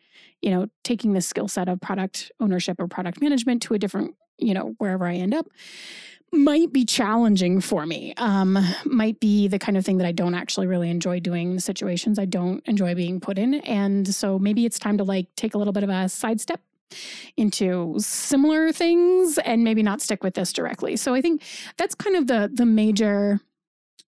[0.42, 4.16] you know, taking the skill set of product ownership or product management to a different,
[4.38, 5.48] you know, wherever I end up
[6.32, 8.14] might be challenging for me.
[8.18, 11.62] Um, might be the kind of thing that I don't actually really enjoy doing, the
[11.62, 13.56] situations I don't enjoy being put in.
[13.56, 16.62] And so maybe it's time to like take a little bit of a sidestep
[17.38, 20.96] into similar things and maybe not stick with this directly.
[20.96, 21.44] So I think
[21.78, 23.40] that's kind of the the major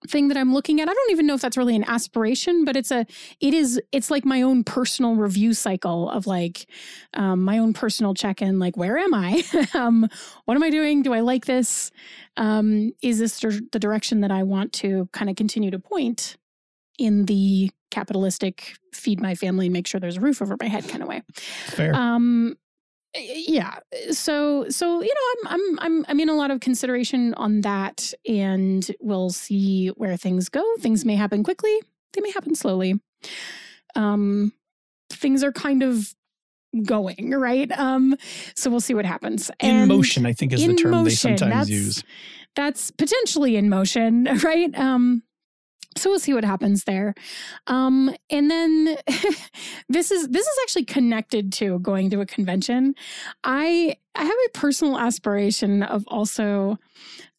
[0.09, 0.89] thing that I'm looking at.
[0.89, 3.07] I don't even know if that's really an aspiration, but it's a
[3.41, 6.67] it is it's like my own personal review cycle of like
[7.15, 9.43] um, my own personal check-in like where am I?
[9.75, 10.09] um,
[10.47, 11.03] what am I doing?
[11.03, 11.91] Do I like this?
[12.37, 16.37] Um, is this the direction that I want to kind of continue to point
[16.99, 21.03] in the capitalistic feed my family, make sure there's a roof over my head kind
[21.03, 21.23] of way?
[21.67, 21.95] Fair.
[21.95, 22.57] Um,
[23.15, 23.79] yeah.
[24.11, 28.13] So so you know, I'm I'm I'm I'm in a lot of consideration on that,
[28.29, 30.65] and we'll see where things go.
[30.79, 31.77] Things may happen quickly.
[32.13, 33.01] They may happen slowly.
[33.97, 34.53] Um,
[35.11, 36.15] things are kind of
[36.85, 37.71] going right.
[37.79, 38.17] Um,
[38.55, 39.51] so we'll see what happens.
[39.61, 42.05] in And motion, I think is the term they sometimes use.
[42.55, 44.77] that's potentially in motion, right?
[44.79, 45.23] Um,
[45.97, 47.15] so we'll see what happens there.
[47.67, 48.97] Um, and then
[49.89, 52.95] this is this is actually connected to going to a convention.
[53.45, 56.79] I I have a personal aspiration of also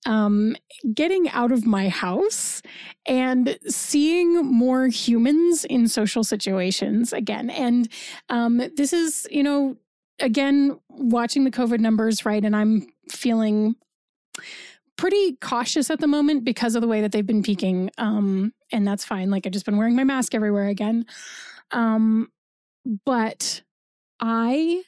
[0.06, 0.56] um,
[0.94, 2.62] getting out of my house
[3.06, 7.50] and seeing more humans in social situations again.
[7.50, 7.88] And
[8.30, 9.78] um, this is, you know,
[10.20, 12.44] again, watching the COVID numbers, right?
[12.44, 13.76] And I'm feeling
[15.02, 17.90] pretty cautious at the moment because of the way that they've been peaking.
[17.98, 19.32] Um, and that's fine.
[19.32, 21.08] Like I've just been wearing my mask everywhere again.
[21.72, 22.32] Um,
[23.04, 23.64] but
[24.20, 24.84] I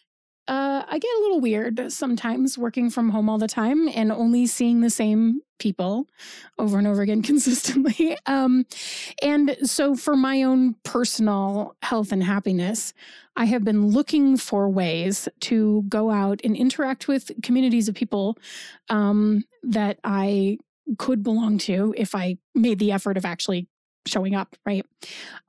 [0.48, 4.46] uh, I get a little weird sometimes working from home all the time and only
[4.46, 6.08] seeing the same people
[6.60, 8.18] over and over again consistently.
[8.26, 8.66] Um,
[9.22, 12.94] and so, for my own personal health and happiness,
[13.36, 18.38] I have been looking for ways to go out and interact with communities of people
[18.90, 20.58] um, that I
[20.98, 23.68] could belong to if I made the effort of actually
[24.06, 24.86] showing up, right?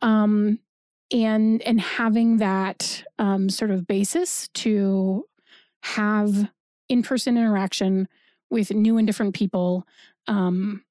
[0.01, 0.61] Um,
[1.15, 5.27] and and having that um, sort of basis to
[5.83, 6.51] have
[6.89, 8.09] in-person interaction
[8.51, 9.87] with new and different people
[10.27, 10.85] um,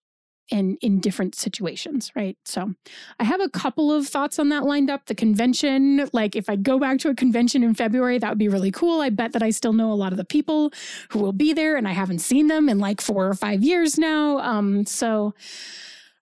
[0.51, 2.37] and in different situations, right?
[2.45, 2.73] So
[3.19, 5.05] I have a couple of thoughts on that lined up.
[5.05, 8.49] The convention, like if I go back to a convention in February, that would be
[8.49, 9.01] really cool.
[9.01, 10.71] I bet that I still know a lot of the people
[11.09, 13.97] who will be there, and I haven't seen them in like four or five years
[13.97, 14.39] now.
[14.39, 15.33] Um, so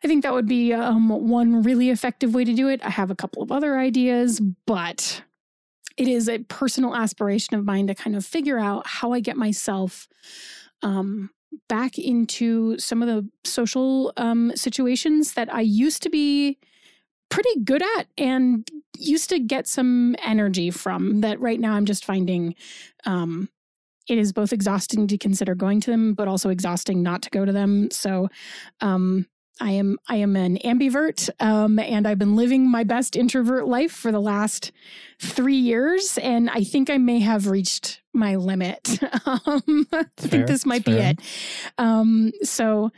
[0.04, 2.84] I think that would be um, one really effective way to do it.
[2.84, 5.24] I have a couple of other ideas, but
[5.98, 9.38] it is a personal aspiration of mine to kind of figure out how I get
[9.38, 10.08] myself
[10.82, 11.30] um,
[11.70, 16.58] back into some of the social um, situations that I used to be
[17.30, 22.06] pretty good at and used to get some energy from that right now I'm just
[22.06, 22.56] finding
[23.06, 23.50] um,
[24.10, 27.46] it is both exhausting to consider going to them, but also exhausting not to go
[27.46, 27.90] to them.
[27.92, 28.30] So,
[28.82, 29.28] um,
[29.60, 33.92] I am I am an ambivert, um, and I've been living my best introvert life
[33.92, 34.72] for the last
[35.20, 39.00] three years, and I think I may have reached my limit.
[39.26, 40.46] um, I think fair.
[40.46, 41.12] this might be fair.
[41.12, 41.20] it.
[41.78, 42.92] Um, so,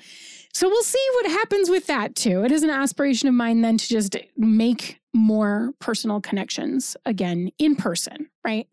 [0.54, 2.43] so we'll see what happens with that too.
[2.43, 7.76] It is an aspiration of mine then to just make more personal connections again in
[7.76, 8.68] person, right?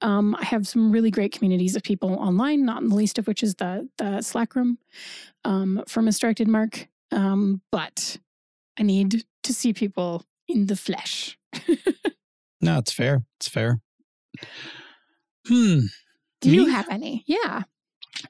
[0.00, 3.26] Um, I have some really great communities of people online, not in the least of
[3.26, 4.78] which is the the Slack room
[5.44, 6.88] um, for Misdirected Mark.
[7.14, 8.18] Um, but
[8.78, 11.38] I need to see people in the flesh.
[12.60, 13.24] No, it's fair.
[13.38, 13.82] It's fair.
[15.46, 15.80] Hmm.
[16.40, 17.22] Do you have any?
[17.26, 17.64] Yeah.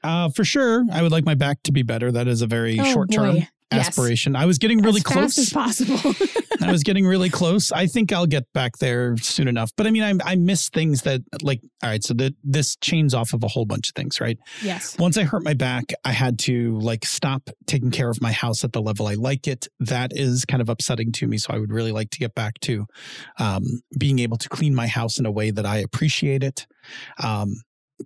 [0.03, 2.11] Uh, for sure, I would like my back to be better.
[2.11, 3.47] That is a very Oh, short term.
[3.71, 3.87] Yes.
[3.87, 4.35] aspiration.
[4.35, 5.35] I was getting really as close.
[5.35, 6.13] fast as possible.
[6.61, 7.71] I was getting really close.
[7.71, 9.71] I think I'll get back there soon enough.
[9.75, 11.61] But I mean, I, I miss things that like.
[11.83, 14.37] All right, so that this chains off of a whole bunch of things, right?
[14.61, 14.97] yes.
[14.97, 18.63] Once I hurt my back, I had to like stop taking care of my house
[18.63, 19.67] at the level I like it.
[19.79, 21.37] That is kind of upsetting to me.
[21.37, 22.85] So I would really like to get back to
[23.39, 23.63] um,
[23.97, 26.65] being able to clean my house in a way that I appreciate it.
[27.21, 27.55] Um,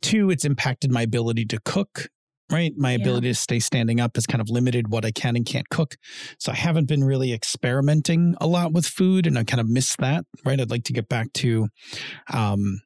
[0.01, 2.09] two, it's impacted my ability to cook.
[2.51, 2.73] Right.
[2.77, 2.97] My Yeah.
[3.01, 5.95] ability to stay standing up has kind of limited what I can and can't cook.
[6.39, 9.95] So I haven't been really experimenting a lot with food and I kind of miss
[9.97, 10.25] that.
[10.45, 10.59] Right.
[10.59, 11.67] I'd like to get back to,
[12.33, 12.81] um,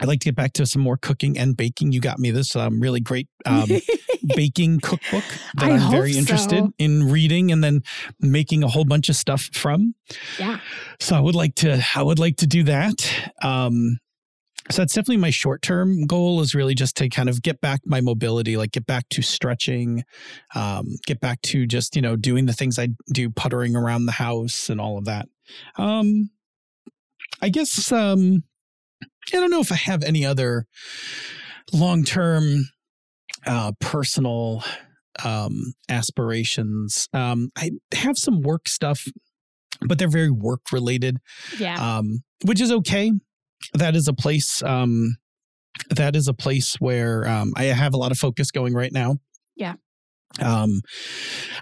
[0.00, 1.90] I'd like to get back to some more cooking and baking.
[1.92, 3.68] You got me this um, really great um,
[4.36, 5.24] baking cookbook
[5.56, 7.82] that I I'm hope very interested in reading and then
[8.20, 9.94] making a whole bunch of stuff from.
[10.38, 10.60] yeah.
[11.00, 12.94] So I would like to I would like to do that.
[13.42, 13.98] Um
[14.70, 17.80] so that's definitely my short term goal is really just to kind of get back
[17.86, 20.04] my mobility, like get back to stretching,
[20.54, 24.12] um, get back to just, you know, doing the things I do, puttering around the
[24.12, 25.28] house and all of that.
[25.76, 26.30] Um
[27.40, 28.44] I guess um
[29.02, 30.66] I don't know if I have any other
[31.72, 32.68] long term
[33.46, 34.62] uh personal
[35.24, 37.08] um aspirations.
[37.12, 39.06] Um I have some work stuff
[39.82, 41.18] but they're very work related
[41.58, 41.76] Yeah.
[41.98, 43.12] um, which is okay.
[43.74, 44.62] That is a place.
[44.62, 45.16] Um,
[45.90, 49.18] that is a place where um, I have a lot of focus going right now.
[49.56, 49.74] Yeah.
[50.40, 50.82] Um,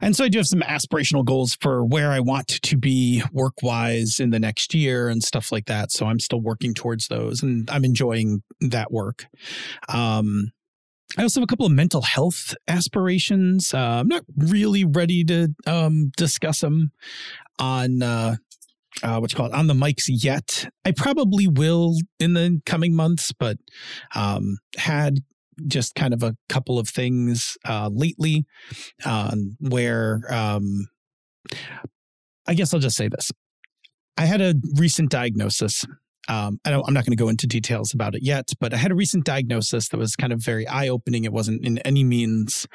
[0.01, 3.63] and so I do have some aspirational goals for where I want to be work
[3.63, 5.93] wise in the next year and stuff like that.
[5.93, 9.27] So I'm still working towards those, and I'm enjoying that work.
[9.89, 10.51] Um,
[11.17, 13.73] I also have a couple of mental health aspirations.
[13.73, 16.91] Uh, I'm not really ready to um, discuss them
[17.59, 18.37] on uh,
[19.03, 20.69] uh, what you call it on the mics yet.
[20.85, 23.59] I probably will in the coming months, but
[24.15, 25.21] um, had
[25.67, 28.45] just kind of a couple of things uh, lately
[29.05, 30.89] um, where um,
[32.47, 33.31] I guess I'll just say this.
[34.17, 35.85] I had a recent diagnosis.
[36.29, 38.91] Um, I I'm not going to go into details about it yet, but I had
[38.91, 41.25] a recent diagnosis that was kind of very eye opening.
[41.25, 42.67] It wasn't in any means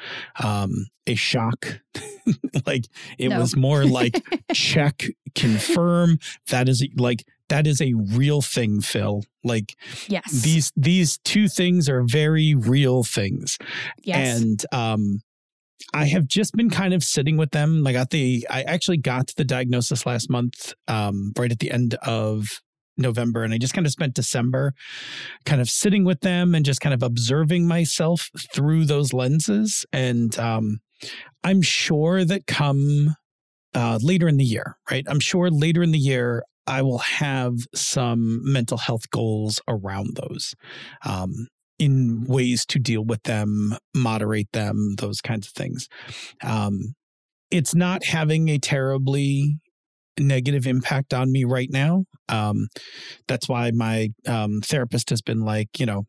[0.42, 1.80] um, a shock.
[2.66, 2.84] like
[3.18, 3.40] it No.
[3.40, 4.22] was more like
[4.54, 5.04] check,
[5.34, 6.18] confirm.
[6.50, 9.24] That is like that is a real thing, Phil.
[9.44, 9.74] Like
[10.08, 10.30] yes.
[10.42, 13.58] these these two things are very real things.
[14.02, 14.40] yes.
[14.40, 15.20] And um
[15.94, 17.86] I have just been kind of sitting with them.
[17.86, 21.94] I got the I actually got the diagnosis last month, um, right at the end
[22.02, 22.60] of
[22.96, 23.42] November.
[23.42, 24.74] And I just kind of spent December
[25.44, 29.84] kind of sitting with them and just kind of observing myself through those lenses.
[29.92, 30.80] And um
[31.44, 33.16] I'm sure that come
[33.74, 35.04] uh, later in the year, right?
[35.08, 40.54] I'm sure later in the year, I will have some mental health goals around those
[41.04, 41.48] um,
[41.78, 45.88] in ways to deal with them, moderate them, those kinds of things.
[46.42, 46.94] Um,
[47.50, 49.58] it's not having a terribly
[50.18, 52.04] negative impact on me right now.
[52.28, 52.68] Um,
[53.26, 56.04] that's why my um, therapist has been like, you know,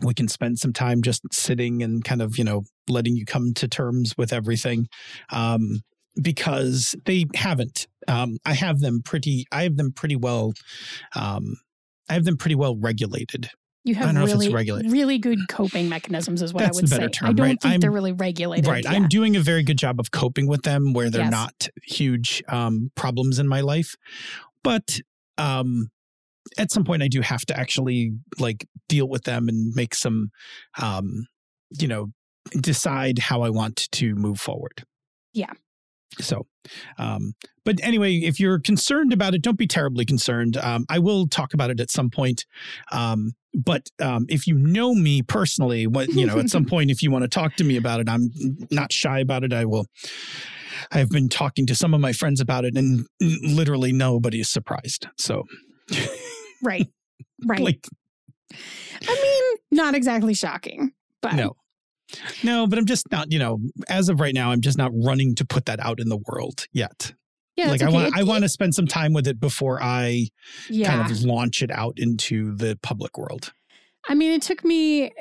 [0.00, 3.52] we can spend some time just sitting and kind of, you know, letting you come
[3.54, 4.86] to terms with everything.
[5.30, 5.80] Um,
[6.20, 7.86] because they haven't.
[8.06, 9.46] Um, I have them pretty.
[9.50, 10.52] I have them pretty well.
[11.16, 11.56] Um,
[12.08, 13.48] I have them pretty well regulated.
[13.84, 16.76] you I have don't know if it's really, really good coping mechanisms, is what That's
[16.78, 17.08] I would say.
[17.08, 17.62] term, I don't right?
[17.62, 18.66] think I'm- they're really regulated.
[18.66, 18.84] Right.
[18.84, 18.92] Yeah.
[18.92, 21.30] I'm doing a very good job of coping with them where they're Yes.
[21.30, 23.94] not huge um, problems in my life.
[24.62, 25.00] But
[25.38, 25.88] um,
[26.58, 30.30] at some point, I do have to actually like deal with them and make some,
[30.80, 31.26] um,
[31.78, 32.08] you know,
[32.60, 34.84] decide how I want to move forward.
[35.32, 35.52] Yeah.
[36.20, 36.46] So,
[36.98, 37.34] um,
[37.64, 40.56] but anyway, if you're concerned about it, don't be terribly concerned.
[40.56, 42.44] Um, I will talk about it at some point.
[42.90, 47.02] Um, but um, if you know me personally, what you know, at some point, if
[47.02, 48.30] you want to talk to me about it, I'm
[48.70, 49.52] not shy about it.
[49.52, 49.86] I will.
[50.90, 54.50] I have been talking to some of my friends about it, and literally nobody is
[54.50, 55.06] surprised.
[55.18, 55.44] So,
[56.62, 56.88] right.
[57.44, 57.60] Right.
[57.60, 57.88] like,
[58.52, 61.56] I mean, not exactly shocking, but no,
[62.44, 63.58] No, but I'm just not, you know,
[63.88, 66.66] as of right now, I'm just not running to put that out in the world
[66.72, 67.14] yet.
[67.56, 68.04] Yeah, like that's I okay.
[68.04, 70.28] want I want to spend some time with it before I
[70.70, 70.96] yeah.
[70.96, 73.52] kind of launch it out into the public world.
[74.08, 75.12] I mean, it took me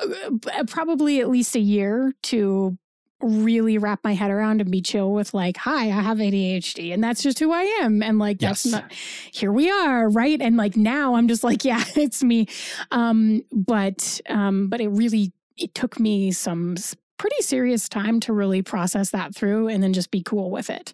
[0.00, 2.78] uh, probably at least a year to
[3.20, 7.02] really wrap my head around and be chill with like, hi, I have ADHD and
[7.02, 8.02] that's just who I am.
[8.02, 10.08] And like, that's not, here we are.
[10.08, 10.40] Right.
[10.40, 12.46] And like now I'm just like, yeah, it's me.
[12.90, 16.76] Um, but, um, but it really, it took me some
[17.18, 20.92] pretty serious time to really process that through and then just be cool with it.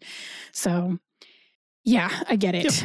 [0.53, 0.99] So
[1.85, 2.85] yeah, I get it.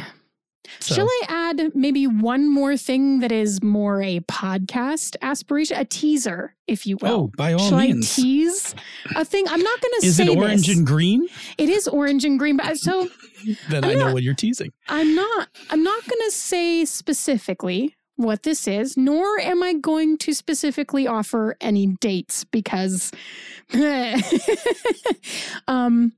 [0.78, 5.84] So, Shall I add maybe one more thing that is more a podcast aspiration, a
[5.84, 7.10] teaser, if you will?
[7.12, 8.12] oh, by all Shall means.
[8.18, 8.74] I tease
[9.16, 9.46] a thing?
[9.48, 10.76] I'm not going to Is say it orange this.
[10.76, 11.26] and green?
[11.58, 13.08] it is orange and green, but so
[13.70, 14.70] Then I'm I know not- what you're teasing.
[14.88, 15.48] I'm not.
[15.70, 21.06] I'm not going to say specifically what this is, nor am I going to specifically
[21.06, 23.10] offer any dates because,
[25.68, 26.12] um,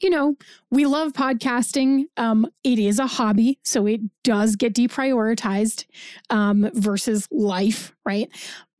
[0.00, 0.36] you know,
[0.70, 2.04] we love podcasting.
[2.16, 5.86] Um, it is a hobby, so it does get deprioritized
[6.30, 8.28] um, versus life, right?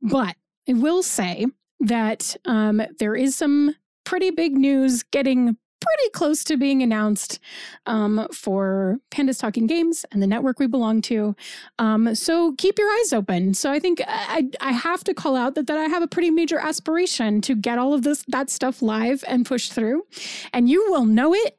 [0.01, 0.35] But
[0.67, 1.47] I will say
[1.79, 7.39] that um, there is some pretty big news getting pretty close to being announced
[7.85, 11.35] um, for Pandas Talking Games and the network we belong to.
[11.79, 13.53] Um, so keep your eyes open.
[13.53, 16.29] So I think I, I have to call out that, that I have a pretty
[16.29, 20.03] major aspiration to get all of this that stuff live and push through,
[20.53, 21.57] and you will know it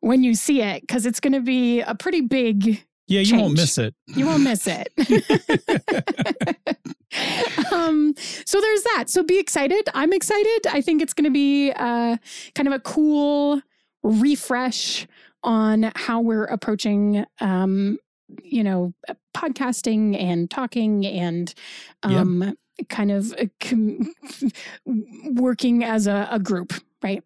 [0.00, 2.84] when you see it because it's going to be a pretty big.
[3.06, 3.94] Yeah, you won't miss it.
[4.06, 4.88] You won't miss it.
[7.72, 9.04] um, so there's that.
[9.08, 9.88] So be excited.
[9.92, 10.66] I'm excited.
[10.70, 12.16] I think it's going to be uh,
[12.54, 13.60] kind of a cool
[14.02, 15.06] refresh
[15.42, 17.98] on how we're approaching, um,
[18.42, 18.94] you know,
[19.36, 21.54] podcasting and talking and
[22.02, 22.56] um,
[22.88, 24.14] kind of uh, com-
[25.26, 27.22] working as a, a group, right?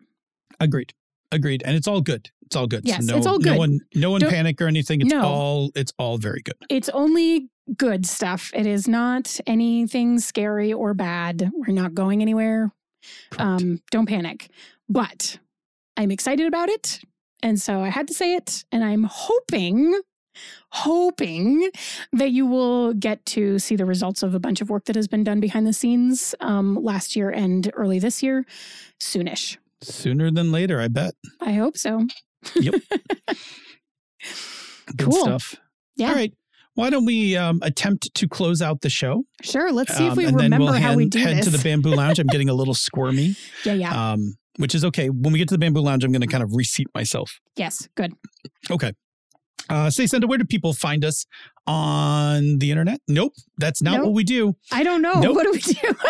[0.58, 0.92] Agreed.
[1.30, 1.62] Agreed.
[1.64, 2.30] And it's all good.
[2.48, 2.80] It's all good.
[2.86, 3.58] Yes, no, it's all No good.
[3.58, 5.02] one no one Don't- panic or anything.
[5.02, 5.22] It's No.
[5.22, 6.54] all it's all very good.
[6.70, 8.50] It's only good stuff.
[8.54, 11.50] It is not anything scary or bad.
[11.54, 12.72] We're not going anywhere.
[13.30, 13.40] Correct.
[13.62, 14.48] Um, don't panic.
[14.88, 15.38] But
[15.98, 17.00] I'm excited about it.
[17.42, 18.64] And so I had to say it.
[18.72, 20.00] And I'm hoping,
[20.72, 21.70] hoping
[22.12, 25.06] that you will get to see the results of a bunch of work that has
[25.08, 28.46] been done behind the scenes um, last year and early this year
[29.00, 29.58] soonish.
[29.82, 31.14] Sooner than later, I bet.
[31.40, 32.06] I hope so.
[34.96, 35.12] Good Cool.
[35.22, 35.54] stuff.
[35.96, 36.08] Yeah.
[36.10, 36.32] All right.
[36.74, 39.24] Why don't we um, attempt to close out the show?
[39.42, 39.72] Sure.
[39.72, 41.44] Let's see if Um, we then remember we'll how head, we do head this.
[41.46, 42.18] to the bamboo lounge.
[42.20, 43.34] I'm getting a little squirmy,
[43.64, 43.72] yeah.
[43.72, 44.12] Yeah.
[44.12, 45.08] um, which is okay.
[45.10, 47.40] When we get to the bamboo lounge, I'm going to kind of reseat myself.
[47.56, 47.88] yes.
[47.96, 48.12] Good.
[48.70, 48.92] Okay.
[49.68, 51.26] Uh, say, Senda, where do people find us
[51.68, 53.00] on the internet?
[53.06, 54.06] Nope, that's not Nope.
[54.06, 54.56] what we do.
[54.72, 55.20] I don't know.
[55.20, 55.36] Nope.
[55.36, 55.74] What do we do?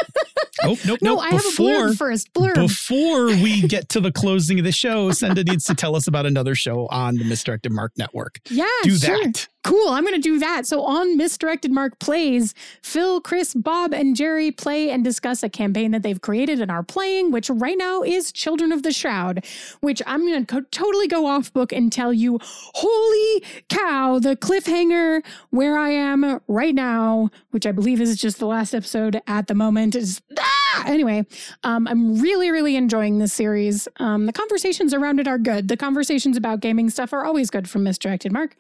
[0.65, 1.21] Nope, nope, no, nope.
[1.23, 2.33] I have a blurb first.
[2.33, 2.55] Blurb.
[2.57, 6.27] before we get to the closing of the show, Senda needs to tell us about
[6.27, 8.41] another show on the Misdirected Mark Network.
[8.51, 9.23] yeah, Do sure.
[9.23, 9.47] that.
[9.63, 9.89] Cool.
[9.91, 10.67] I'm going to do that.
[10.67, 15.93] So on Misdirected Mark Plays, Phil, Chris, Bob, and Jerry play and discuss a campaign
[15.93, 19.45] that they've created and are playing, which right now is Children of the Shroud,
[19.81, 24.37] which I'm going to co- totally go off book and tell you, holy cow, the
[24.37, 29.47] cliffhanger where I am right now, which I believe is just the last episode at
[29.47, 30.85] the moment, is ah!
[30.87, 31.25] anyway.
[31.65, 33.89] Um, I'm really, really enjoying this series.
[33.97, 35.69] Um, the conversations around it are good.
[35.69, 38.57] The conversations about gaming stuff are always good from Misdirected Mark.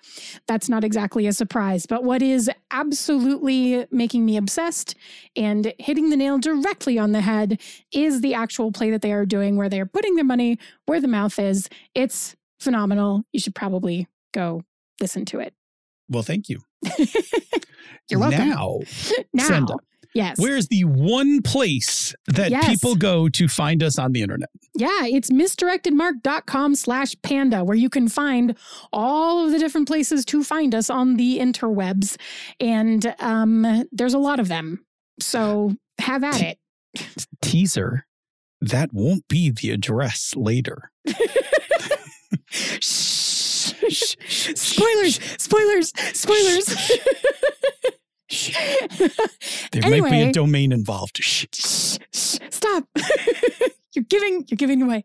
[0.46, 1.86] That's not exactly a surprise.
[1.86, 4.94] But what is absolutely making me obsessed
[5.36, 7.60] and hitting the nail directly on the head
[7.92, 11.00] is the actual play that they are doing where they are putting their money where
[11.00, 11.68] the mouth is.
[11.94, 13.24] It's phenomenal.
[13.32, 14.64] You should probably go
[15.00, 15.54] listen to it.
[16.08, 16.62] Well, thank you.
[18.10, 18.48] You're welcome.
[18.48, 18.80] Now,
[19.34, 19.74] Now, Senda,
[20.14, 20.38] yes.
[20.38, 22.66] where's the one place that Yes.
[22.68, 24.48] people go to find us on the internet?
[24.74, 28.56] Yeah, it's misdirectedmark.com slash panda, where you can find
[28.92, 32.16] all of the different places to find us on the interwebs.
[32.60, 34.84] And um, there's a lot of them.
[35.20, 36.58] So have at it.
[37.42, 38.06] Teaser.
[38.60, 40.90] That won't be the address later.
[43.88, 44.54] Shh, shh, shh.
[44.54, 46.66] Spoilers, spoilers, spoilers.
[49.72, 51.18] There might be a domain involved.
[51.18, 51.46] Shh.
[51.52, 52.84] shh, shh, stop.
[53.94, 55.04] you're giving, you're giving away.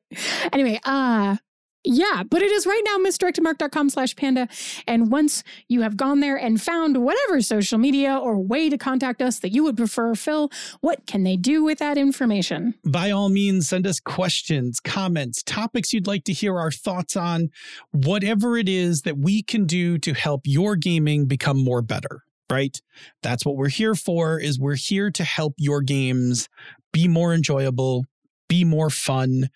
[0.52, 1.38] Anyway, uh,
[1.84, 4.48] yeah, but it is right now misdirectedmark.com slash panda.
[4.88, 9.22] And once you have gone there and found whatever social media or way to contact
[9.22, 10.50] us that you would prefer, Phil,
[10.82, 12.76] what can they do with that information?
[12.86, 17.50] By all means, send us questions, comments, topics you'd like to hear our thoughts on,
[17.92, 22.24] whatever it is that we can do to help your gaming become more better.
[22.50, 22.82] right?
[23.24, 26.50] That's what we're here for is we're here to help your games
[26.92, 28.06] be more enjoyable,
[28.48, 29.50] be more fun,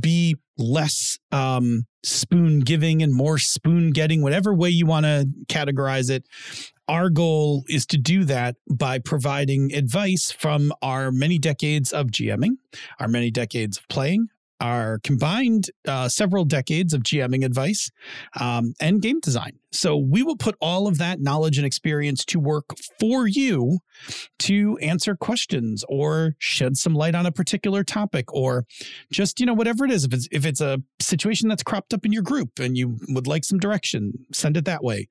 [0.00, 6.10] be less um, spoon giving and more spoon getting, whatever way you want to categorize
[6.10, 6.26] it.
[6.86, 12.58] Our goal is to do that by providing advice from our many decades of GMing,
[13.00, 14.28] our many decades of playing,
[14.60, 17.90] our combined uh, several decades of GMing advice
[18.38, 19.58] um, and game design.
[19.72, 22.66] So we will put all of that knowledge and experience to work
[23.00, 23.80] for you
[24.40, 28.66] to answer questions or shed some light on a particular topic or
[29.10, 30.04] just you know whatever it is.
[30.04, 33.26] If it's if it's a situation that's cropped up in your group and you would
[33.26, 35.08] like some direction, send it that way.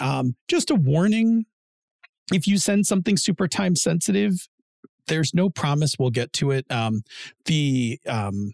[0.00, 1.46] Um, just a warning:
[2.32, 4.48] if you send something super time sensitive,
[5.06, 6.66] there's no promise we'll get to it.
[6.70, 7.02] Um,
[7.44, 8.52] the um,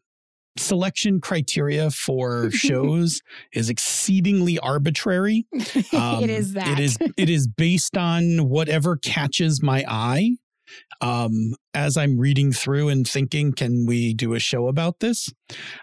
[0.58, 5.46] selection criteria for shows is exceedingly arbitrary.
[5.92, 6.78] Um, it is that.
[6.78, 10.36] It is it is based on whatever catches my eye.
[11.00, 15.32] Um, as I'm reading through and thinking, can we do a show about this?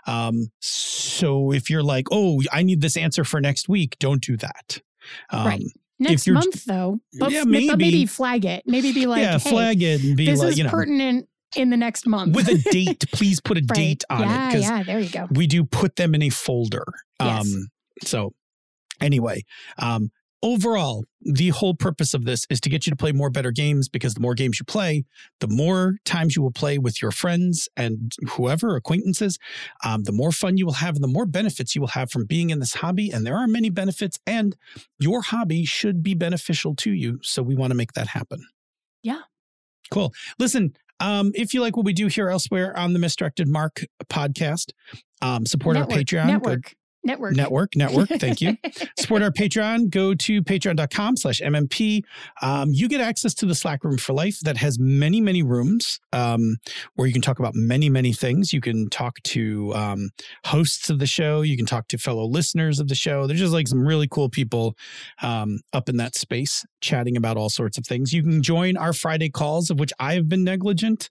[0.08, 4.36] Um, so if you're like, oh, I need this answer for next week, don't do
[4.38, 4.82] that.
[5.30, 5.64] Um, right.
[6.00, 8.06] Next month, though, but, Yeah, but maybe maybe.
[8.06, 8.64] flag it.
[8.66, 11.30] Maybe be like, yeah, hey, flag it and be this like, is you know, pertinent
[11.56, 12.36] in the next month.
[12.36, 13.06] with a date.
[13.12, 13.76] Please put a Right.
[13.76, 15.28] date on yeah, it yeah, there you go.
[15.32, 16.86] we do put them in a folder.
[17.22, 17.46] Yes.
[17.54, 17.68] Um,
[18.04, 18.34] so
[19.00, 19.44] anyway,
[19.78, 20.10] um,
[20.42, 23.88] overall, the whole purpose of this is to get you to play more better games
[23.88, 25.06] because the more games you play,
[25.40, 29.38] the more times you will play with your friends and whoever acquaintances,
[29.86, 32.26] um, the more fun you will have and the more benefits you will have from
[32.26, 33.10] being in this hobby.
[33.10, 34.56] And there are many benefits, and
[35.00, 37.20] your hobby should be beneficial to you.
[37.24, 38.46] So we want to make that happen.
[39.02, 39.22] Yeah.
[39.92, 40.14] Cool.
[40.40, 44.72] Listen, um, if you like what we do here elsewhere on the Misdirected Mark podcast,
[45.22, 46.28] um, support network, our Patreon.
[46.64, 47.36] Go- Network.
[47.36, 47.76] Network.
[47.76, 48.10] network.
[48.10, 48.58] Thank you.
[48.98, 49.90] support our Patreon.
[49.90, 52.04] Go to patreon.com slash MMP.
[52.42, 56.00] Um, you get access to the Slack room for life that has many, many rooms
[56.14, 56.58] um,
[56.96, 58.54] where you can talk about many, many things.
[58.54, 60.10] You can talk to um,
[60.46, 61.42] hosts of the show.
[61.42, 63.28] You can talk to fellow listeners of the show.
[63.28, 64.76] There's just like some really cool people
[65.22, 68.14] um, up in that space chatting about all sorts of things.
[68.14, 71.10] You can join our Friday calls, of which I have been negligent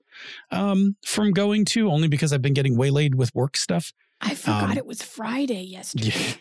[0.50, 3.92] um, from going to only because I've been getting waylaid with work stuff.
[4.22, 6.12] I forgot Um, it was Friday yesterday.
[6.16, 6.34] Yeah.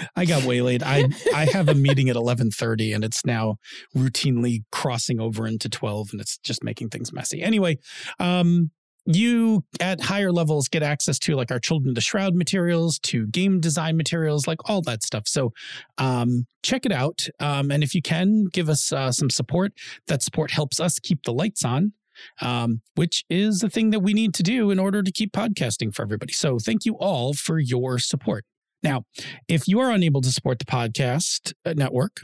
[0.16, 0.82] I got waylaid.
[0.82, 1.04] I
[1.34, 3.56] I have a meeting at eleven thirty, and it's now
[3.96, 7.42] routinely crossing over into twelve, and it's just making things messy.
[7.42, 7.78] Anyway,
[8.18, 8.70] um,
[9.06, 13.60] you at higher levels get access to like our Children the Shroud materials, to game
[13.60, 15.22] design materials, like all that stuff.
[15.26, 15.52] So,
[15.96, 19.72] um, check it out, um, and if you can, give us uh, some support.
[20.08, 21.92] That support helps us keep the lights on.
[22.40, 25.94] Um, which is the thing that we need to do in order to keep podcasting
[25.94, 26.32] for everybody.
[26.32, 28.44] So, thank you all for your support.
[28.82, 29.04] Now,
[29.48, 32.20] if you are unable to support the podcast uh, network,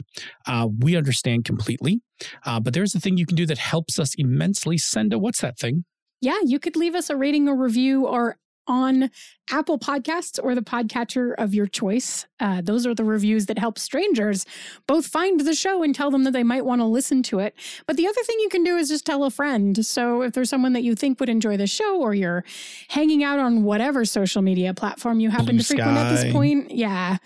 [0.47, 2.01] uh, we understand completely.
[2.45, 4.77] Uh, but there's a thing you can do that helps us immensely.
[4.77, 5.83] Send a what's that thing?
[6.21, 8.37] Yeah, you could leave us a rating or review or
[8.67, 9.09] on
[9.51, 12.25] Apple Podcasts or the podcatcher of your choice.
[12.39, 14.45] Uh, those are the reviews that help strangers
[14.87, 17.53] both find the show and tell them that they might want to listen to it.
[17.85, 19.85] But the other thing you can do is just tell a friend.
[19.85, 22.43] So if there's someone that you think would enjoy the show or you're
[22.89, 26.71] hanging out on whatever social media platform you happen Blue to frequent at this point,
[26.71, 27.17] yeah.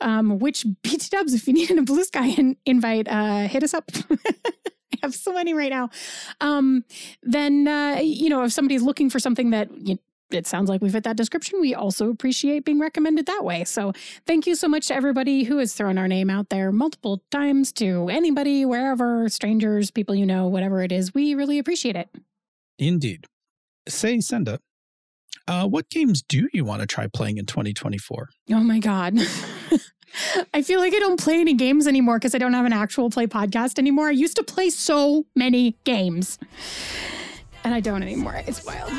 [0.00, 3.90] Um, which BT Dubs, if you need a Bluesky in- invite, uh, hit us up.
[4.96, 5.90] I have so many right now.
[6.40, 6.84] Um,
[7.22, 9.98] then uh, you know if somebody's looking for something that you,
[10.30, 13.64] it sounds like we fit that description, we also appreciate being recommended that way.
[13.64, 13.92] So
[14.26, 17.72] thank you so much to everybody who has thrown our name out there multiple times
[17.74, 21.14] to anybody, wherever, strangers, people you know, whatever it is.
[21.14, 22.08] We really appreciate it.
[22.78, 23.26] Indeed.
[23.88, 24.58] Say, Senda,
[25.48, 28.28] uh, what games do you want to try playing in 2024?
[28.50, 29.18] Oh my god.
[30.54, 33.10] I feel like I don't play any games anymore because I don't have an actual
[33.10, 34.08] play podcast anymore.
[34.08, 36.38] I used to play so many games.
[37.64, 38.42] And I don't anymore.
[38.46, 38.92] It's wild.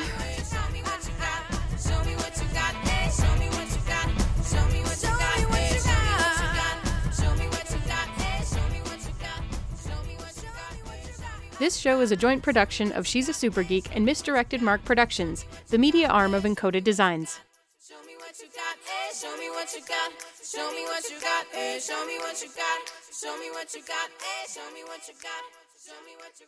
[11.60, 15.44] This show is a joint production of She's a Super Geek and Misdirected Mark Productions,
[15.70, 17.40] the media arm of Encoded Designs.
[17.82, 18.78] Show me what you got.
[18.86, 20.12] Hey, show me what you got.
[20.46, 21.46] Show me what you got.
[21.52, 22.92] Hey, show me what you got.
[23.12, 24.10] Show me what you got.
[24.20, 25.44] Hey, show me what you got.
[25.84, 26.46] Show me what you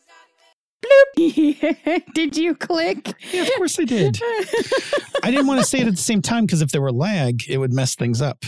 [1.97, 2.05] got.
[2.13, 3.15] Did you click?
[3.31, 4.19] Yeah, of course I did.
[5.23, 7.41] I didn't want to say it at the same time because if there were lag,
[7.49, 8.45] it would mess things up.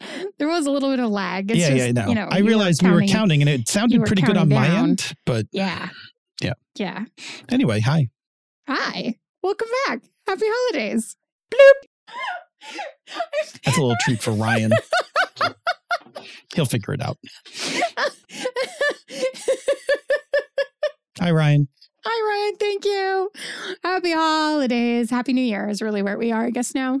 [0.38, 1.50] There was a little bit of lag.
[1.50, 2.08] It's yeah, just, yeah, no.
[2.08, 4.78] You know, I realized we were counting and it sounded pretty good on counting my
[4.82, 5.12] end.
[5.26, 5.88] But Yeah.
[6.40, 6.54] Yeah.
[6.76, 7.04] Yeah.
[7.48, 8.08] anyway, hi.
[8.68, 9.16] Hi.
[9.42, 10.02] Welcome back.
[10.26, 11.16] Happy holidays.
[11.52, 11.88] Bloop.
[13.64, 14.72] That's a little treat for Ryan.
[16.54, 17.18] He'll figure it out.
[21.20, 21.68] Hi, Ryan.
[22.04, 22.56] Hi, Ryan.
[22.56, 23.30] Thank you.
[23.82, 25.10] Happy holidays.
[25.10, 27.00] Happy New Year is really where we are, I guess, now.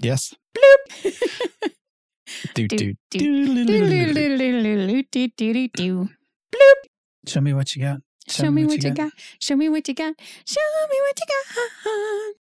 [0.00, 0.34] Yes.
[0.54, 1.10] Do,
[2.54, 3.18] do do do
[7.26, 8.00] Show me what you got.
[8.28, 9.12] Show me what you got.
[9.38, 10.14] Show me what you got.
[10.46, 10.60] Show
[10.90, 12.34] me what you got.